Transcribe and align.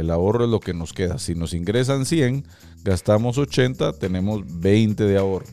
El 0.00 0.10
ahorro 0.10 0.44
es 0.44 0.50
lo 0.50 0.60
que 0.60 0.74
nos 0.74 0.92
queda. 0.92 1.18
Si 1.18 1.34
nos 1.34 1.54
ingresan 1.54 2.06
100, 2.06 2.46
gastamos 2.82 3.38
80, 3.38 3.92
tenemos 3.98 4.42
20 4.60 5.04
de 5.04 5.18
ahorro. 5.18 5.46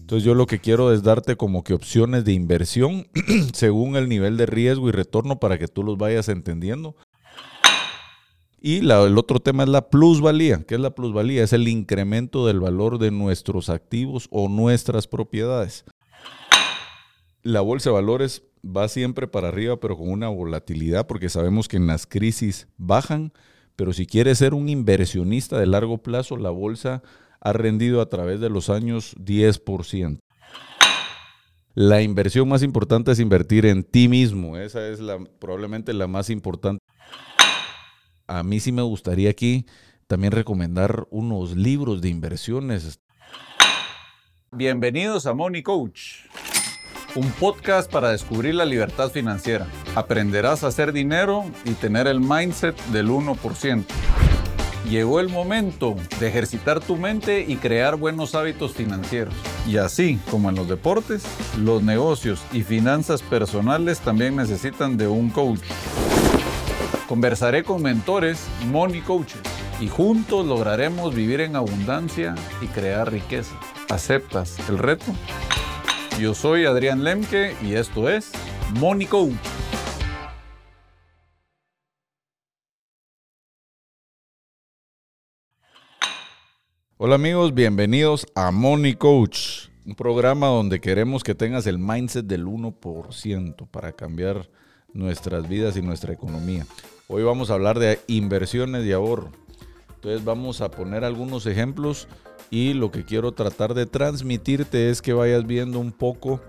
Entonces 0.00 0.24
yo 0.24 0.34
lo 0.34 0.46
que 0.46 0.60
quiero 0.60 0.92
es 0.92 1.02
darte 1.02 1.36
como 1.36 1.64
que 1.64 1.74
opciones 1.74 2.24
de 2.24 2.32
inversión 2.32 3.08
según 3.52 3.96
el 3.96 4.08
nivel 4.08 4.36
de 4.36 4.46
riesgo 4.46 4.88
y 4.88 4.92
retorno 4.92 5.40
para 5.40 5.58
que 5.58 5.68
tú 5.68 5.82
los 5.82 5.96
vayas 5.98 6.28
entendiendo. 6.28 6.96
Y 8.60 8.88
el 8.88 9.18
otro 9.18 9.40
tema 9.40 9.64
es 9.64 9.68
la 9.68 9.88
plusvalía. 9.88 10.62
¿Qué 10.68 10.76
es 10.76 10.80
la 10.80 10.94
plusvalía? 10.94 11.42
Es 11.42 11.52
el 11.52 11.66
incremento 11.66 12.46
del 12.46 12.60
valor 12.60 12.98
de 12.98 13.10
nuestros 13.10 13.68
activos 13.68 14.28
o 14.30 14.48
nuestras 14.48 15.08
propiedades. 15.08 15.84
La 17.42 17.60
bolsa 17.60 17.90
de 17.90 17.94
valores 17.94 18.44
va 18.64 18.88
siempre 18.88 19.26
para 19.26 19.48
arriba, 19.48 19.78
pero 19.80 19.96
con 19.96 20.10
una 20.10 20.28
volatilidad, 20.28 21.06
porque 21.06 21.28
sabemos 21.28 21.68
que 21.68 21.76
en 21.76 21.86
las 21.86 22.06
crisis 22.06 22.68
bajan, 22.76 23.32
pero 23.76 23.92
si 23.92 24.06
quieres 24.06 24.38
ser 24.38 24.54
un 24.54 24.68
inversionista 24.68 25.58
de 25.58 25.66
largo 25.66 25.98
plazo, 25.98 26.36
la 26.36 26.50
bolsa 26.50 27.02
ha 27.40 27.52
rendido 27.52 28.00
a 28.00 28.08
través 28.08 28.40
de 28.40 28.50
los 28.50 28.70
años 28.70 29.16
10%. 29.16 30.18
La 31.74 32.02
inversión 32.02 32.48
más 32.48 32.62
importante 32.62 33.12
es 33.12 33.18
invertir 33.18 33.64
en 33.64 33.82
ti 33.82 34.06
mismo. 34.06 34.58
Esa 34.58 34.86
es 34.88 35.00
la, 35.00 35.18
probablemente 35.38 35.94
la 35.94 36.06
más 36.06 36.28
importante. 36.28 36.84
A 38.26 38.42
mí 38.42 38.60
sí 38.60 38.72
me 38.72 38.82
gustaría 38.82 39.30
aquí 39.30 39.66
también 40.06 40.32
recomendar 40.32 41.06
unos 41.10 41.56
libros 41.56 42.02
de 42.02 42.10
inversiones. 42.10 43.00
Bienvenidos 44.50 45.24
a 45.26 45.32
Money 45.32 45.62
Coach 45.62 46.26
un 47.14 47.30
podcast 47.32 47.90
para 47.90 48.10
descubrir 48.10 48.54
la 48.54 48.64
libertad 48.64 49.10
financiera. 49.10 49.66
Aprenderás 49.94 50.64
a 50.64 50.68
hacer 50.68 50.92
dinero 50.92 51.44
y 51.64 51.72
tener 51.72 52.06
el 52.06 52.20
mindset 52.20 52.78
del 52.86 53.08
1%. 53.08 53.84
Llegó 54.88 55.20
el 55.20 55.28
momento 55.28 55.94
de 56.18 56.28
ejercitar 56.28 56.80
tu 56.80 56.96
mente 56.96 57.44
y 57.46 57.56
crear 57.56 57.96
buenos 57.96 58.34
hábitos 58.34 58.72
financieros. 58.72 59.34
Y 59.66 59.76
así 59.76 60.18
como 60.30 60.50
en 60.50 60.56
los 60.56 60.68
deportes, 60.68 61.22
los 61.58 61.82
negocios 61.82 62.42
y 62.52 62.62
finanzas 62.62 63.22
personales 63.22 64.00
también 64.00 64.34
necesitan 64.34 64.96
de 64.96 65.06
un 65.06 65.30
coach. 65.30 65.60
Conversaré 67.08 67.62
con 67.62 67.82
mentores, 67.82 68.46
money 68.70 69.02
coaches, 69.02 69.40
y 69.80 69.88
juntos 69.88 70.46
lograremos 70.46 71.14
vivir 71.14 71.40
en 71.40 71.56
abundancia 71.56 72.34
y 72.60 72.66
crear 72.66 73.10
riqueza. 73.10 73.54
¿Aceptas 73.88 74.56
el 74.68 74.78
reto? 74.78 75.12
Yo 76.20 76.34
soy 76.34 76.66
Adrián 76.66 77.02
Lemke 77.04 77.56
y 77.62 77.74
esto 77.74 78.08
es 78.08 78.30
Coach. 79.08 79.32
Hola 86.98 87.14
amigos, 87.14 87.54
bienvenidos 87.54 88.26
a 88.34 88.50
Money 88.50 88.94
Coach, 88.94 89.68
un 89.86 89.94
programa 89.94 90.48
donde 90.48 90.80
queremos 90.80 91.24
que 91.24 91.34
tengas 91.34 91.66
el 91.66 91.78
mindset 91.78 92.26
del 92.26 92.44
1% 92.44 93.66
para 93.68 93.92
cambiar 93.92 94.50
nuestras 94.92 95.48
vidas 95.48 95.76
y 95.76 95.82
nuestra 95.82 96.12
economía. 96.12 96.66
Hoy 97.08 97.22
vamos 97.22 97.50
a 97.50 97.54
hablar 97.54 97.78
de 97.78 98.00
inversiones 98.06 98.84
y 98.84 98.92
ahorro. 98.92 99.32
Entonces 99.94 100.24
vamos 100.24 100.60
a 100.60 100.70
poner 100.70 101.04
algunos 101.04 101.46
ejemplos 101.46 102.06
y 102.52 102.74
lo 102.74 102.90
que 102.90 103.06
quiero 103.06 103.32
tratar 103.32 103.72
de 103.72 103.86
transmitirte 103.86 104.90
es 104.90 105.00
que 105.00 105.14
vayas 105.14 105.46
viendo 105.46 105.80
un 105.80 105.90
poco 105.90 106.42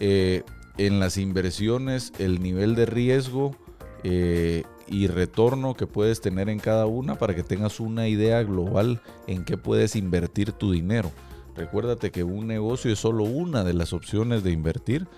eh, 0.00 0.42
en 0.78 0.98
las 1.00 1.18
inversiones 1.18 2.14
el 2.18 2.42
nivel 2.42 2.74
de 2.74 2.86
riesgo 2.86 3.54
eh, 4.02 4.64
y 4.88 5.06
retorno 5.06 5.74
que 5.74 5.86
puedes 5.86 6.22
tener 6.22 6.48
en 6.48 6.60
cada 6.60 6.86
una 6.86 7.16
para 7.16 7.34
que 7.34 7.42
tengas 7.42 7.78
una 7.78 8.08
idea 8.08 8.42
global 8.42 9.02
en 9.26 9.44
qué 9.44 9.58
puedes 9.58 9.96
invertir 9.96 10.52
tu 10.52 10.72
dinero. 10.72 11.12
Recuérdate 11.54 12.10
que 12.10 12.24
un 12.24 12.46
negocio 12.46 12.90
es 12.90 12.98
solo 12.98 13.24
una 13.24 13.62
de 13.62 13.74
las 13.74 13.92
opciones 13.92 14.42
de 14.42 14.52
invertir, 14.52 15.08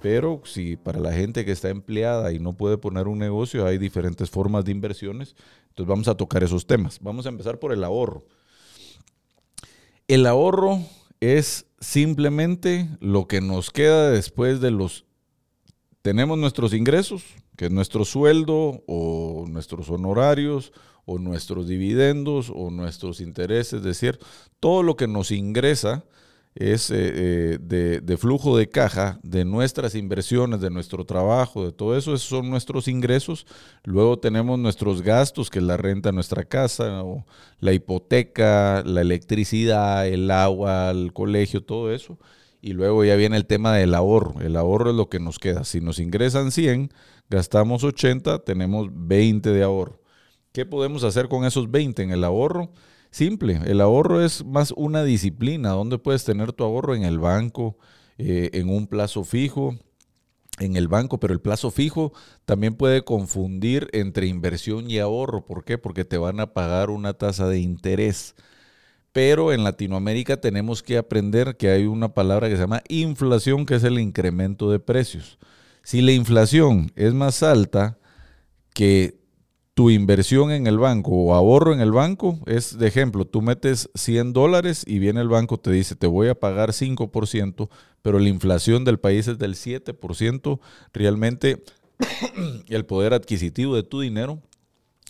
pero 0.00 0.40
si 0.46 0.78
para 0.78 0.98
la 0.98 1.12
gente 1.12 1.44
que 1.44 1.52
está 1.52 1.68
empleada 1.68 2.32
y 2.32 2.38
no 2.38 2.54
puede 2.54 2.78
poner 2.78 3.06
un 3.06 3.18
negocio 3.18 3.66
hay 3.66 3.76
diferentes 3.76 4.30
formas 4.30 4.64
de 4.64 4.72
inversiones, 4.72 5.36
entonces 5.68 5.90
vamos 5.90 6.08
a 6.08 6.14
tocar 6.14 6.42
esos 6.42 6.66
temas. 6.66 7.00
Vamos 7.02 7.26
a 7.26 7.28
empezar 7.28 7.58
por 7.58 7.74
el 7.74 7.84
ahorro. 7.84 8.24
El 10.10 10.26
ahorro 10.26 10.80
es 11.20 11.66
simplemente 11.78 12.88
lo 12.98 13.28
que 13.28 13.40
nos 13.40 13.70
queda 13.70 14.10
después 14.10 14.60
de 14.60 14.72
los... 14.72 15.04
Tenemos 16.02 16.36
nuestros 16.36 16.74
ingresos, 16.74 17.22
que 17.56 17.66
es 17.66 17.70
nuestro 17.70 18.04
sueldo 18.04 18.82
o 18.88 19.44
nuestros 19.48 19.88
honorarios 19.88 20.72
o 21.04 21.20
nuestros 21.20 21.68
dividendos 21.68 22.50
o 22.52 22.72
nuestros 22.72 23.20
intereses, 23.20 23.74
es 23.74 23.82
decir, 23.84 24.18
todo 24.58 24.82
lo 24.82 24.96
que 24.96 25.06
nos 25.06 25.30
ingresa 25.30 26.04
es 26.54 26.90
eh, 26.90 27.58
eh, 27.62 28.00
de, 28.02 28.16
flujo 28.16 28.56
de 28.56 28.68
caja 28.68 29.20
de 29.22 29.44
nuestras 29.44 29.94
inversiones, 29.94 30.60
de 30.60 30.70
nuestro 30.70 31.04
trabajo, 31.04 31.64
de 31.64 31.72
todo 31.72 31.96
eso, 31.96 32.12
esos 32.12 32.28
son 32.28 32.50
nuestros 32.50 32.88
ingresos. 32.88 33.46
Luego 33.84 34.18
tenemos 34.18 34.58
nuestros 34.58 35.02
gastos, 35.02 35.48
que 35.48 35.60
es 35.60 35.64
la 35.64 35.76
renta 35.76 36.08
de 36.08 36.14
nuestra 36.14 36.44
casa, 36.44 37.02
la 37.60 37.72
hipoteca, 37.72 38.82
la 38.84 39.00
electricidad, 39.00 40.08
el 40.08 40.30
agua, 40.30 40.90
el 40.90 41.12
colegio, 41.12 41.62
todo 41.62 41.92
eso. 41.92 42.18
Y 42.60 42.72
luego 42.72 43.04
ya 43.04 43.16
viene 43.16 43.36
el 43.36 43.46
tema 43.46 43.74
del 43.76 43.94
ahorro. 43.94 44.40
El 44.40 44.56
ahorro 44.56 44.90
es 44.90 44.96
lo 44.96 45.08
que 45.08 45.20
nos 45.20 45.38
queda. 45.38 45.64
Si 45.64 45.80
nos 45.80 45.98
ingresan 45.98 46.50
100, 46.50 46.92
gastamos 47.30 47.84
80, 47.84 48.40
tenemos 48.40 48.88
20 48.92 49.50
de 49.50 49.62
ahorro. 49.62 50.00
¿Qué 50.52 50.66
podemos 50.66 51.04
hacer 51.04 51.28
con 51.28 51.44
esos 51.44 51.70
20 51.70 52.02
en 52.02 52.10
el 52.10 52.24
ahorro? 52.24 52.72
Simple, 53.10 53.60
el 53.66 53.80
ahorro 53.80 54.24
es 54.24 54.44
más 54.44 54.72
una 54.76 55.02
disciplina, 55.02 55.70
donde 55.70 55.98
puedes 55.98 56.24
tener 56.24 56.52
tu 56.52 56.64
ahorro 56.64 56.94
en 56.94 57.02
el 57.02 57.18
banco, 57.18 57.76
eh, 58.18 58.50
en 58.52 58.68
un 58.68 58.86
plazo 58.86 59.24
fijo, 59.24 59.76
en 60.60 60.76
el 60.76 60.88
banco, 60.88 61.18
pero 61.18 61.32
el 61.32 61.40
plazo 61.40 61.70
fijo 61.70 62.12
también 62.44 62.74
puede 62.74 63.02
confundir 63.02 63.88
entre 63.92 64.26
inversión 64.26 64.90
y 64.90 64.98
ahorro. 64.98 65.44
¿Por 65.44 65.64
qué? 65.64 65.78
Porque 65.78 66.04
te 66.04 66.18
van 66.18 66.38
a 66.38 66.52
pagar 66.52 66.90
una 66.90 67.14
tasa 67.14 67.48
de 67.48 67.58
interés. 67.58 68.34
Pero 69.12 69.52
en 69.52 69.64
Latinoamérica 69.64 70.40
tenemos 70.40 70.82
que 70.82 70.98
aprender 70.98 71.56
que 71.56 71.70
hay 71.70 71.86
una 71.86 72.14
palabra 72.14 72.48
que 72.48 72.54
se 72.54 72.62
llama 72.62 72.82
inflación, 72.88 73.66
que 73.66 73.74
es 73.74 73.84
el 73.84 73.98
incremento 73.98 74.70
de 74.70 74.78
precios. 74.78 75.38
Si 75.82 76.00
la 76.00 76.12
inflación 76.12 76.92
es 76.94 77.12
más 77.14 77.42
alta 77.42 77.98
que 78.74 79.19
tu 79.74 79.90
inversión 79.90 80.50
en 80.50 80.66
el 80.66 80.78
banco 80.78 81.12
o 81.12 81.34
ahorro 81.34 81.72
en 81.72 81.80
el 81.80 81.92
banco 81.92 82.38
es, 82.46 82.78
de 82.78 82.88
ejemplo, 82.88 83.24
tú 83.24 83.40
metes 83.40 83.88
100 83.94 84.32
dólares 84.32 84.84
y 84.86 84.98
viene 84.98 85.20
el 85.20 85.28
banco, 85.28 85.58
te 85.58 85.70
dice, 85.70 85.94
te 85.94 86.06
voy 86.06 86.28
a 86.28 86.34
pagar 86.34 86.70
5%, 86.70 87.68
pero 88.02 88.18
la 88.18 88.28
inflación 88.28 88.84
del 88.84 88.98
país 88.98 89.28
es 89.28 89.38
del 89.38 89.54
7%, 89.54 90.60
realmente 90.92 91.62
el 92.68 92.84
poder 92.84 93.14
adquisitivo 93.14 93.76
de 93.76 93.82
tu 93.82 94.00
dinero 94.00 94.42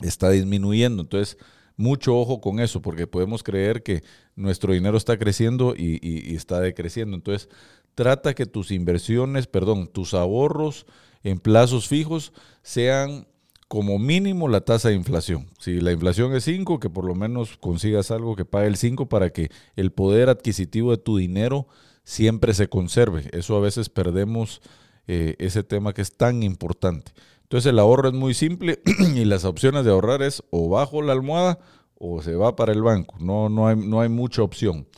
está 0.02 0.30
disminuyendo. 0.30 1.02
Entonces, 1.02 1.38
mucho 1.76 2.16
ojo 2.16 2.40
con 2.40 2.60
eso, 2.60 2.82
porque 2.82 3.06
podemos 3.06 3.42
creer 3.42 3.82
que 3.82 4.02
nuestro 4.36 4.72
dinero 4.74 4.96
está 4.98 5.18
creciendo 5.18 5.74
y, 5.76 5.98
y 6.02 6.34
está 6.34 6.60
decreciendo. 6.60 7.16
Entonces, 7.16 7.48
trata 7.94 8.34
que 8.34 8.46
tus 8.46 8.70
inversiones, 8.70 9.46
perdón, 9.46 9.88
tus 9.88 10.14
ahorros 10.14 10.86
en 11.22 11.38
plazos 11.38 11.88
fijos 11.88 12.32
sean 12.62 13.26
como 13.70 14.00
mínimo 14.00 14.48
la 14.48 14.62
tasa 14.62 14.88
de 14.88 14.96
inflación. 14.96 15.46
Si 15.60 15.80
la 15.80 15.92
inflación 15.92 16.34
es 16.34 16.42
5, 16.42 16.80
que 16.80 16.90
por 16.90 17.04
lo 17.04 17.14
menos 17.14 17.56
consigas 17.56 18.10
algo 18.10 18.34
que 18.34 18.44
pague 18.44 18.66
el 18.66 18.76
5 18.76 19.08
para 19.08 19.30
que 19.30 19.48
el 19.76 19.92
poder 19.92 20.28
adquisitivo 20.28 20.90
de 20.90 20.96
tu 20.96 21.18
dinero 21.18 21.68
siempre 22.02 22.52
se 22.52 22.68
conserve. 22.68 23.30
Eso 23.30 23.56
a 23.56 23.60
veces 23.60 23.88
perdemos 23.88 24.60
eh, 25.06 25.36
ese 25.38 25.62
tema 25.62 25.94
que 25.94 26.02
es 26.02 26.16
tan 26.16 26.42
importante. 26.42 27.12
Entonces 27.44 27.70
el 27.70 27.78
ahorro 27.78 28.08
es 28.08 28.14
muy 28.14 28.34
simple 28.34 28.80
y 29.14 29.24
las 29.24 29.44
opciones 29.44 29.84
de 29.84 29.92
ahorrar 29.92 30.20
es 30.22 30.42
o 30.50 30.68
bajo 30.68 31.00
la 31.00 31.12
almohada 31.12 31.60
o 31.96 32.20
se 32.22 32.34
va 32.34 32.56
para 32.56 32.72
el 32.72 32.82
banco. 32.82 33.14
No, 33.20 33.48
no, 33.48 33.68
hay, 33.68 33.76
no 33.76 34.00
hay 34.00 34.08
mucha 34.08 34.42
opción. 34.42 34.88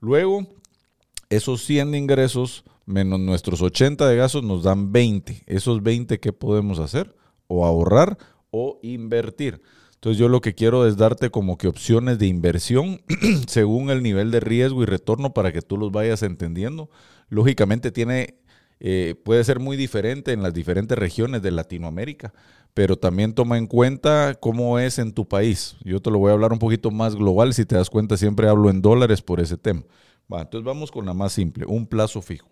Luego, 0.00 0.48
esos 1.30 1.64
100 1.64 1.92
de 1.92 1.98
ingresos 1.98 2.64
menos 2.86 3.20
nuestros 3.20 3.62
80 3.62 4.08
de 4.08 4.16
gastos 4.16 4.42
nos 4.42 4.64
dan 4.64 4.90
20. 4.90 5.44
Esos 5.46 5.80
20, 5.80 6.18
¿qué 6.18 6.32
podemos 6.32 6.80
hacer? 6.80 7.14
O 7.48 7.64
ahorrar 7.64 8.18
o 8.50 8.78
invertir. 8.82 9.60
Entonces 9.94 10.18
yo 10.18 10.28
lo 10.28 10.40
que 10.40 10.54
quiero 10.54 10.86
es 10.86 10.96
darte 10.96 11.30
como 11.30 11.58
que 11.58 11.68
opciones 11.68 12.18
de 12.18 12.26
inversión 12.26 13.02
según 13.48 13.90
el 13.90 14.02
nivel 14.02 14.30
de 14.30 14.40
riesgo 14.40 14.82
y 14.82 14.86
retorno 14.86 15.34
para 15.34 15.52
que 15.52 15.62
tú 15.62 15.76
los 15.76 15.90
vayas 15.90 16.22
entendiendo. 16.22 16.90
Lógicamente 17.28 17.90
tiene, 17.90 18.36
eh, 18.78 19.14
puede 19.24 19.42
ser 19.42 19.58
muy 19.58 19.76
diferente 19.76 20.32
en 20.32 20.42
las 20.42 20.54
diferentes 20.54 20.96
regiones 20.96 21.42
de 21.42 21.50
Latinoamérica, 21.50 22.34
pero 22.72 22.96
también 22.96 23.34
toma 23.34 23.58
en 23.58 23.66
cuenta 23.66 24.36
cómo 24.38 24.78
es 24.78 24.98
en 24.98 25.12
tu 25.12 25.26
país. 25.26 25.76
Yo 25.82 26.00
te 26.00 26.10
lo 26.10 26.18
voy 26.18 26.30
a 26.30 26.34
hablar 26.34 26.52
un 26.52 26.58
poquito 26.58 26.90
más 26.90 27.16
global, 27.16 27.54
si 27.54 27.64
te 27.64 27.74
das 27.74 27.90
cuenta 27.90 28.16
siempre 28.16 28.48
hablo 28.48 28.70
en 28.70 28.82
dólares 28.82 29.22
por 29.22 29.40
ese 29.40 29.56
tema. 29.56 29.82
entonces 30.30 30.62
vamos 30.62 30.92
con 30.92 31.06
la 31.06 31.14
más 31.14 31.32
simple, 31.32 31.64
un 31.66 31.86
plazo 31.86 32.20
fijo. 32.20 32.48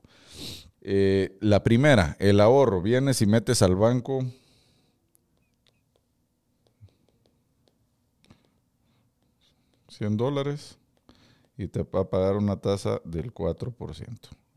Eh, 0.81 1.37
la 1.41 1.63
primera, 1.63 2.17
el 2.19 2.41
ahorro. 2.41 2.83
Vienes 2.83 3.23
y 3.23 3.27
metes 3.27 3.63
al 3.63 3.77
banco 3.77 4.27
100 9.99 10.17
dólares 10.17 10.79
y 11.57 11.69
te 11.69 11.83
va 11.83 12.01
a 12.01 12.11
pagar 12.11 12.37
una 12.37 12.57
tasa 12.57 13.01
del 13.05 13.33
4%. 13.33 14.07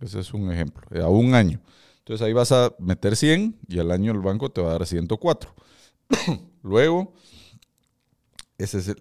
Ese 0.02 0.20
es 0.20 0.34
un 0.34 0.52
ejemplo, 0.52 0.84
eh, 0.92 1.02
a 1.02 1.08
un 1.08 1.36
año. 1.36 1.60
Entonces 2.00 2.26
ahí 2.26 2.34
vas 2.34 2.52
a 2.52 2.74
meter 2.80 3.16
100 3.16 3.58
y 3.68 3.80
al 3.80 3.92
año 3.92 4.12
el 4.12 4.20
banco 4.20 4.50
te 4.50 4.62
va 4.62 4.70
a 4.70 4.74
dar 4.74 4.86
104. 4.86 5.54
Luego, 6.64 7.14
ese 8.58 8.80
es, 8.80 8.96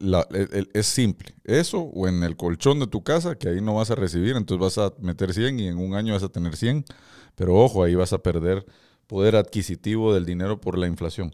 es, 0.74 0.86
simple. 0.86 1.34
Eso 1.44 1.80
o 1.80 2.08
en 2.08 2.22
el 2.22 2.36
colchón 2.36 2.80
de 2.80 2.86
tu 2.86 3.02
casa, 3.02 3.36
que 3.36 3.48
ahí 3.48 3.60
no 3.60 3.76
vas 3.76 3.90
a 3.90 3.94
recibir, 3.94 4.36
entonces 4.36 4.76
vas 4.76 4.78
a 4.78 4.94
meter 5.00 5.32
100 5.32 5.60
y 5.60 5.68
en 5.68 5.78
un 5.78 5.94
año 5.94 6.14
vas 6.14 6.22
a 6.22 6.28
tener 6.28 6.56
100. 6.56 6.84
Pero 7.34 7.54
ojo, 7.54 7.82
ahí 7.82 7.94
vas 7.94 8.12
a 8.12 8.18
perder 8.18 8.66
poder 9.06 9.36
adquisitivo 9.36 10.12
del 10.12 10.26
dinero 10.26 10.60
por 10.60 10.76
la 10.76 10.86
inflación. 10.86 11.32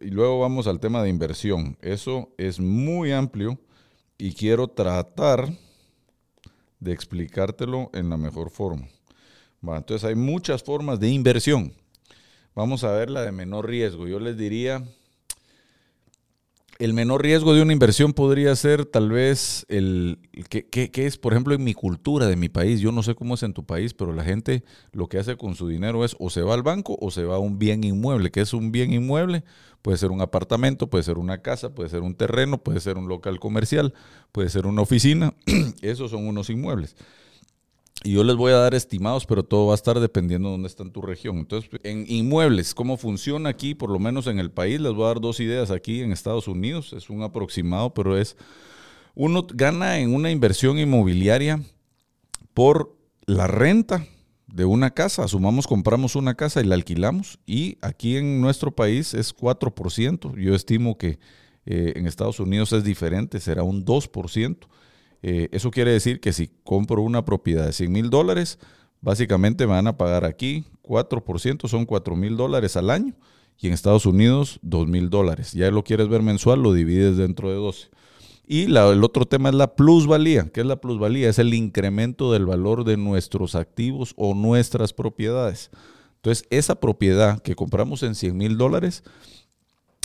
Y 0.00 0.08
luego 0.08 0.40
vamos 0.40 0.66
al 0.66 0.80
tema 0.80 1.02
de 1.02 1.10
inversión. 1.10 1.76
Eso 1.82 2.32
es 2.38 2.58
muy 2.58 3.12
amplio 3.12 3.58
y 4.22 4.34
quiero 4.34 4.68
tratar 4.68 5.52
de 6.78 6.92
explicártelo 6.92 7.90
en 7.92 8.08
la 8.08 8.16
mejor 8.16 8.50
forma. 8.50 8.86
entonces 9.62 10.04
hay 10.04 10.14
muchas 10.14 10.62
formas 10.62 11.00
de 11.00 11.08
inversión. 11.08 11.72
Vamos 12.54 12.84
a 12.84 12.92
ver 12.92 13.10
la 13.10 13.22
de 13.22 13.32
menor 13.32 13.68
riesgo. 13.68 14.06
Yo 14.06 14.20
les 14.20 14.36
diría 14.36 14.84
el 16.84 16.94
menor 16.94 17.22
riesgo 17.22 17.54
de 17.54 17.62
una 17.62 17.72
inversión 17.72 18.12
podría 18.12 18.56
ser 18.56 18.86
tal 18.86 19.08
vez 19.08 19.64
el 19.68 20.18
que, 20.48 20.90
es, 20.92 21.16
por 21.16 21.32
ejemplo, 21.32 21.54
en 21.54 21.62
mi 21.62 21.74
cultura 21.74 22.26
de 22.26 22.34
mi 22.34 22.48
país. 22.48 22.80
Yo 22.80 22.90
no 22.90 23.04
sé 23.04 23.14
cómo 23.14 23.34
es 23.34 23.44
en 23.44 23.52
tu 23.52 23.64
país, 23.64 23.94
pero 23.94 24.12
la 24.12 24.24
gente 24.24 24.64
lo 24.90 25.08
que 25.08 25.18
hace 25.18 25.36
con 25.36 25.54
su 25.54 25.68
dinero 25.68 26.04
es 26.04 26.16
o 26.18 26.28
se 26.28 26.42
va 26.42 26.54
al 26.54 26.64
banco 26.64 26.98
o 27.00 27.12
se 27.12 27.22
va 27.22 27.36
a 27.36 27.38
un 27.38 27.60
bien 27.60 27.84
inmueble. 27.84 28.32
¿Qué 28.32 28.40
es 28.40 28.52
un 28.52 28.72
bien 28.72 28.92
inmueble? 28.92 29.44
Puede 29.80 29.96
ser 29.96 30.10
un 30.10 30.22
apartamento, 30.22 30.90
puede 30.90 31.04
ser 31.04 31.18
una 31.18 31.38
casa, 31.38 31.72
puede 31.72 31.88
ser 31.88 32.00
un 32.00 32.16
terreno, 32.16 32.58
puede 32.58 32.80
ser 32.80 32.98
un 32.98 33.06
local 33.06 33.38
comercial, 33.38 33.94
puede 34.32 34.48
ser 34.48 34.66
una 34.66 34.82
oficina. 34.82 35.34
Esos 35.82 36.10
son 36.10 36.26
unos 36.26 36.50
inmuebles. 36.50 36.96
Y 38.04 38.12
yo 38.12 38.24
les 38.24 38.34
voy 38.36 38.52
a 38.52 38.56
dar 38.56 38.74
estimados, 38.74 39.26
pero 39.26 39.44
todo 39.44 39.66
va 39.66 39.74
a 39.74 39.76
estar 39.76 40.00
dependiendo 40.00 40.48
de 40.48 40.52
dónde 40.52 40.68
está 40.68 40.82
en 40.82 40.90
tu 40.90 41.02
región. 41.02 41.38
Entonces, 41.38 41.70
en 41.84 42.04
inmuebles, 42.08 42.74
¿cómo 42.74 42.96
funciona 42.96 43.48
aquí? 43.48 43.74
Por 43.74 43.90
lo 43.90 43.98
menos 43.98 44.26
en 44.26 44.40
el 44.40 44.50
país, 44.50 44.80
les 44.80 44.92
voy 44.92 45.04
a 45.04 45.08
dar 45.08 45.20
dos 45.20 45.38
ideas 45.38 45.70
aquí 45.70 46.00
en 46.00 46.10
Estados 46.10 46.48
Unidos. 46.48 46.92
Es 46.94 47.10
un 47.10 47.22
aproximado, 47.22 47.94
pero 47.94 48.18
es, 48.18 48.36
uno 49.14 49.46
gana 49.54 50.00
en 50.00 50.14
una 50.14 50.30
inversión 50.30 50.78
inmobiliaria 50.78 51.62
por 52.54 52.96
la 53.26 53.46
renta 53.46 54.04
de 54.48 54.64
una 54.64 54.90
casa. 54.90 55.24
Asumamos, 55.24 55.66
compramos 55.66 56.16
una 56.16 56.34
casa 56.34 56.60
y 56.60 56.64
la 56.64 56.74
alquilamos. 56.74 57.38
Y 57.46 57.78
aquí 57.82 58.16
en 58.16 58.40
nuestro 58.40 58.72
país 58.72 59.14
es 59.14 59.36
4%. 59.36 60.36
Yo 60.36 60.54
estimo 60.54 60.98
que 60.98 61.18
eh, 61.66 61.92
en 61.96 62.06
Estados 62.06 62.40
Unidos 62.40 62.72
es 62.72 62.84
diferente, 62.84 63.40
será 63.40 63.62
un 63.62 63.84
2%. 63.84 64.56
Eh, 65.22 65.48
eso 65.52 65.70
quiere 65.70 65.92
decir 65.92 66.20
que 66.20 66.32
si 66.32 66.50
compro 66.64 67.02
una 67.02 67.24
propiedad 67.24 67.66
de 67.66 67.72
100 67.72 67.92
mil 67.92 68.10
dólares, 68.10 68.58
básicamente 69.00 69.66
me 69.66 69.72
van 69.72 69.86
a 69.86 69.96
pagar 69.96 70.24
aquí 70.24 70.64
4%, 70.82 71.68
son 71.68 71.86
4 71.86 72.16
mil 72.16 72.36
dólares 72.36 72.76
al 72.76 72.90
año, 72.90 73.14
y 73.58 73.68
en 73.68 73.72
Estados 73.72 74.06
Unidos 74.06 74.58
2 74.62 74.88
mil 74.88 75.10
dólares. 75.10 75.52
Ya 75.52 75.70
lo 75.70 75.84
quieres 75.84 76.08
ver 76.08 76.22
mensual, 76.22 76.62
lo 76.62 76.72
divides 76.72 77.16
dentro 77.16 77.50
de 77.50 77.56
12. 77.56 77.90
Y 78.44 78.64
el 78.64 79.04
otro 79.04 79.24
tema 79.24 79.50
es 79.50 79.54
la 79.54 79.76
plusvalía. 79.76 80.50
¿Qué 80.52 80.60
es 80.60 80.66
la 80.66 80.80
plusvalía? 80.80 81.28
Es 81.28 81.38
el 81.38 81.54
incremento 81.54 82.32
del 82.32 82.44
valor 82.44 82.84
de 82.84 82.96
nuestros 82.96 83.54
activos 83.54 84.14
o 84.16 84.34
nuestras 84.34 84.92
propiedades. 84.92 85.70
Entonces, 86.16 86.46
esa 86.50 86.74
propiedad 86.74 87.40
que 87.40 87.54
compramos 87.54 88.02
en 88.02 88.14
100 88.14 88.36
mil 88.36 88.58
dólares, 88.58 89.04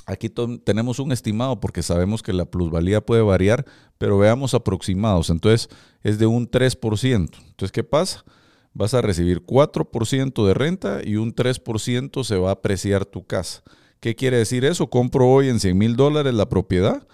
Aquí 0.09 0.29
tenemos 0.63 0.99
un 0.99 1.11
estimado 1.11 1.59
porque 1.59 1.83
sabemos 1.83 2.23
que 2.23 2.31
la 2.31 2.45
plusvalía 2.45 3.05
puede 3.05 3.21
variar, 3.21 3.65
pero 3.97 4.17
veamos 4.17 4.53
aproximados. 4.53 5.29
Entonces 5.29 5.67
es 6.01 6.17
de 6.17 6.25
un 6.25 6.49
3%. 6.49 7.13
Entonces, 7.13 7.71
¿qué 7.73 7.83
pasa? 7.83 8.23
Vas 8.73 8.93
a 8.93 9.01
recibir 9.01 9.45
4% 9.45 10.47
de 10.47 10.53
renta 10.53 11.01
y 11.03 11.17
un 11.17 11.35
3% 11.35 12.23
se 12.23 12.37
va 12.37 12.49
a 12.49 12.53
apreciar 12.53 13.03
tu 13.03 13.25
casa. 13.25 13.63
¿Qué 13.99 14.15
quiere 14.15 14.37
decir 14.37 14.63
eso? 14.63 14.89
Compro 14.89 15.27
hoy 15.27 15.49
en 15.49 15.59
100 15.59 15.77
mil 15.77 15.97
dólares 15.97 16.33
la 16.33 16.47
propiedad 16.47 17.05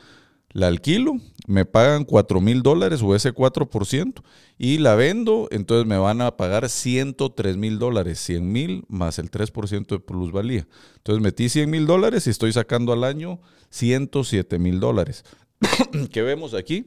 la 0.54 0.68
alquilo, 0.68 1.18
me 1.48 1.66
pagan 1.66 2.06
4 2.06 2.40
mil 2.40 2.62
dólares 2.62 3.02
o 3.02 3.16
ese 3.16 3.34
4% 3.34 4.24
y 4.58 4.78
la 4.78 4.96
vendo, 4.96 5.48
entonces 5.52 5.88
me 5.88 5.98
van 5.98 6.22
a 6.22 6.38
pagar 6.38 6.70
103 6.70 7.58
mil 7.58 7.80
dólares, 7.80 8.20
100 8.20 8.52
mil 8.52 8.86
más 8.88 9.20
el 9.20 9.32
3% 9.32 9.88
de 9.88 10.00
plusvalía. 10.00 10.68
Entonces 10.98 11.22
metí 11.22 11.50
100 11.50 11.70
mil 11.70 11.88
dólares 11.88 12.28
y 12.28 12.30
estoy 12.30 12.54
sacando 12.54 12.94
al 12.94 13.04
año 13.04 13.42
107 13.72 14.60
mil 14.60 14.80
dólares. 14.80 15.26
¿Qué 16.12 16.22
vemos 16.22 16.54
aquí? 16.54 16.86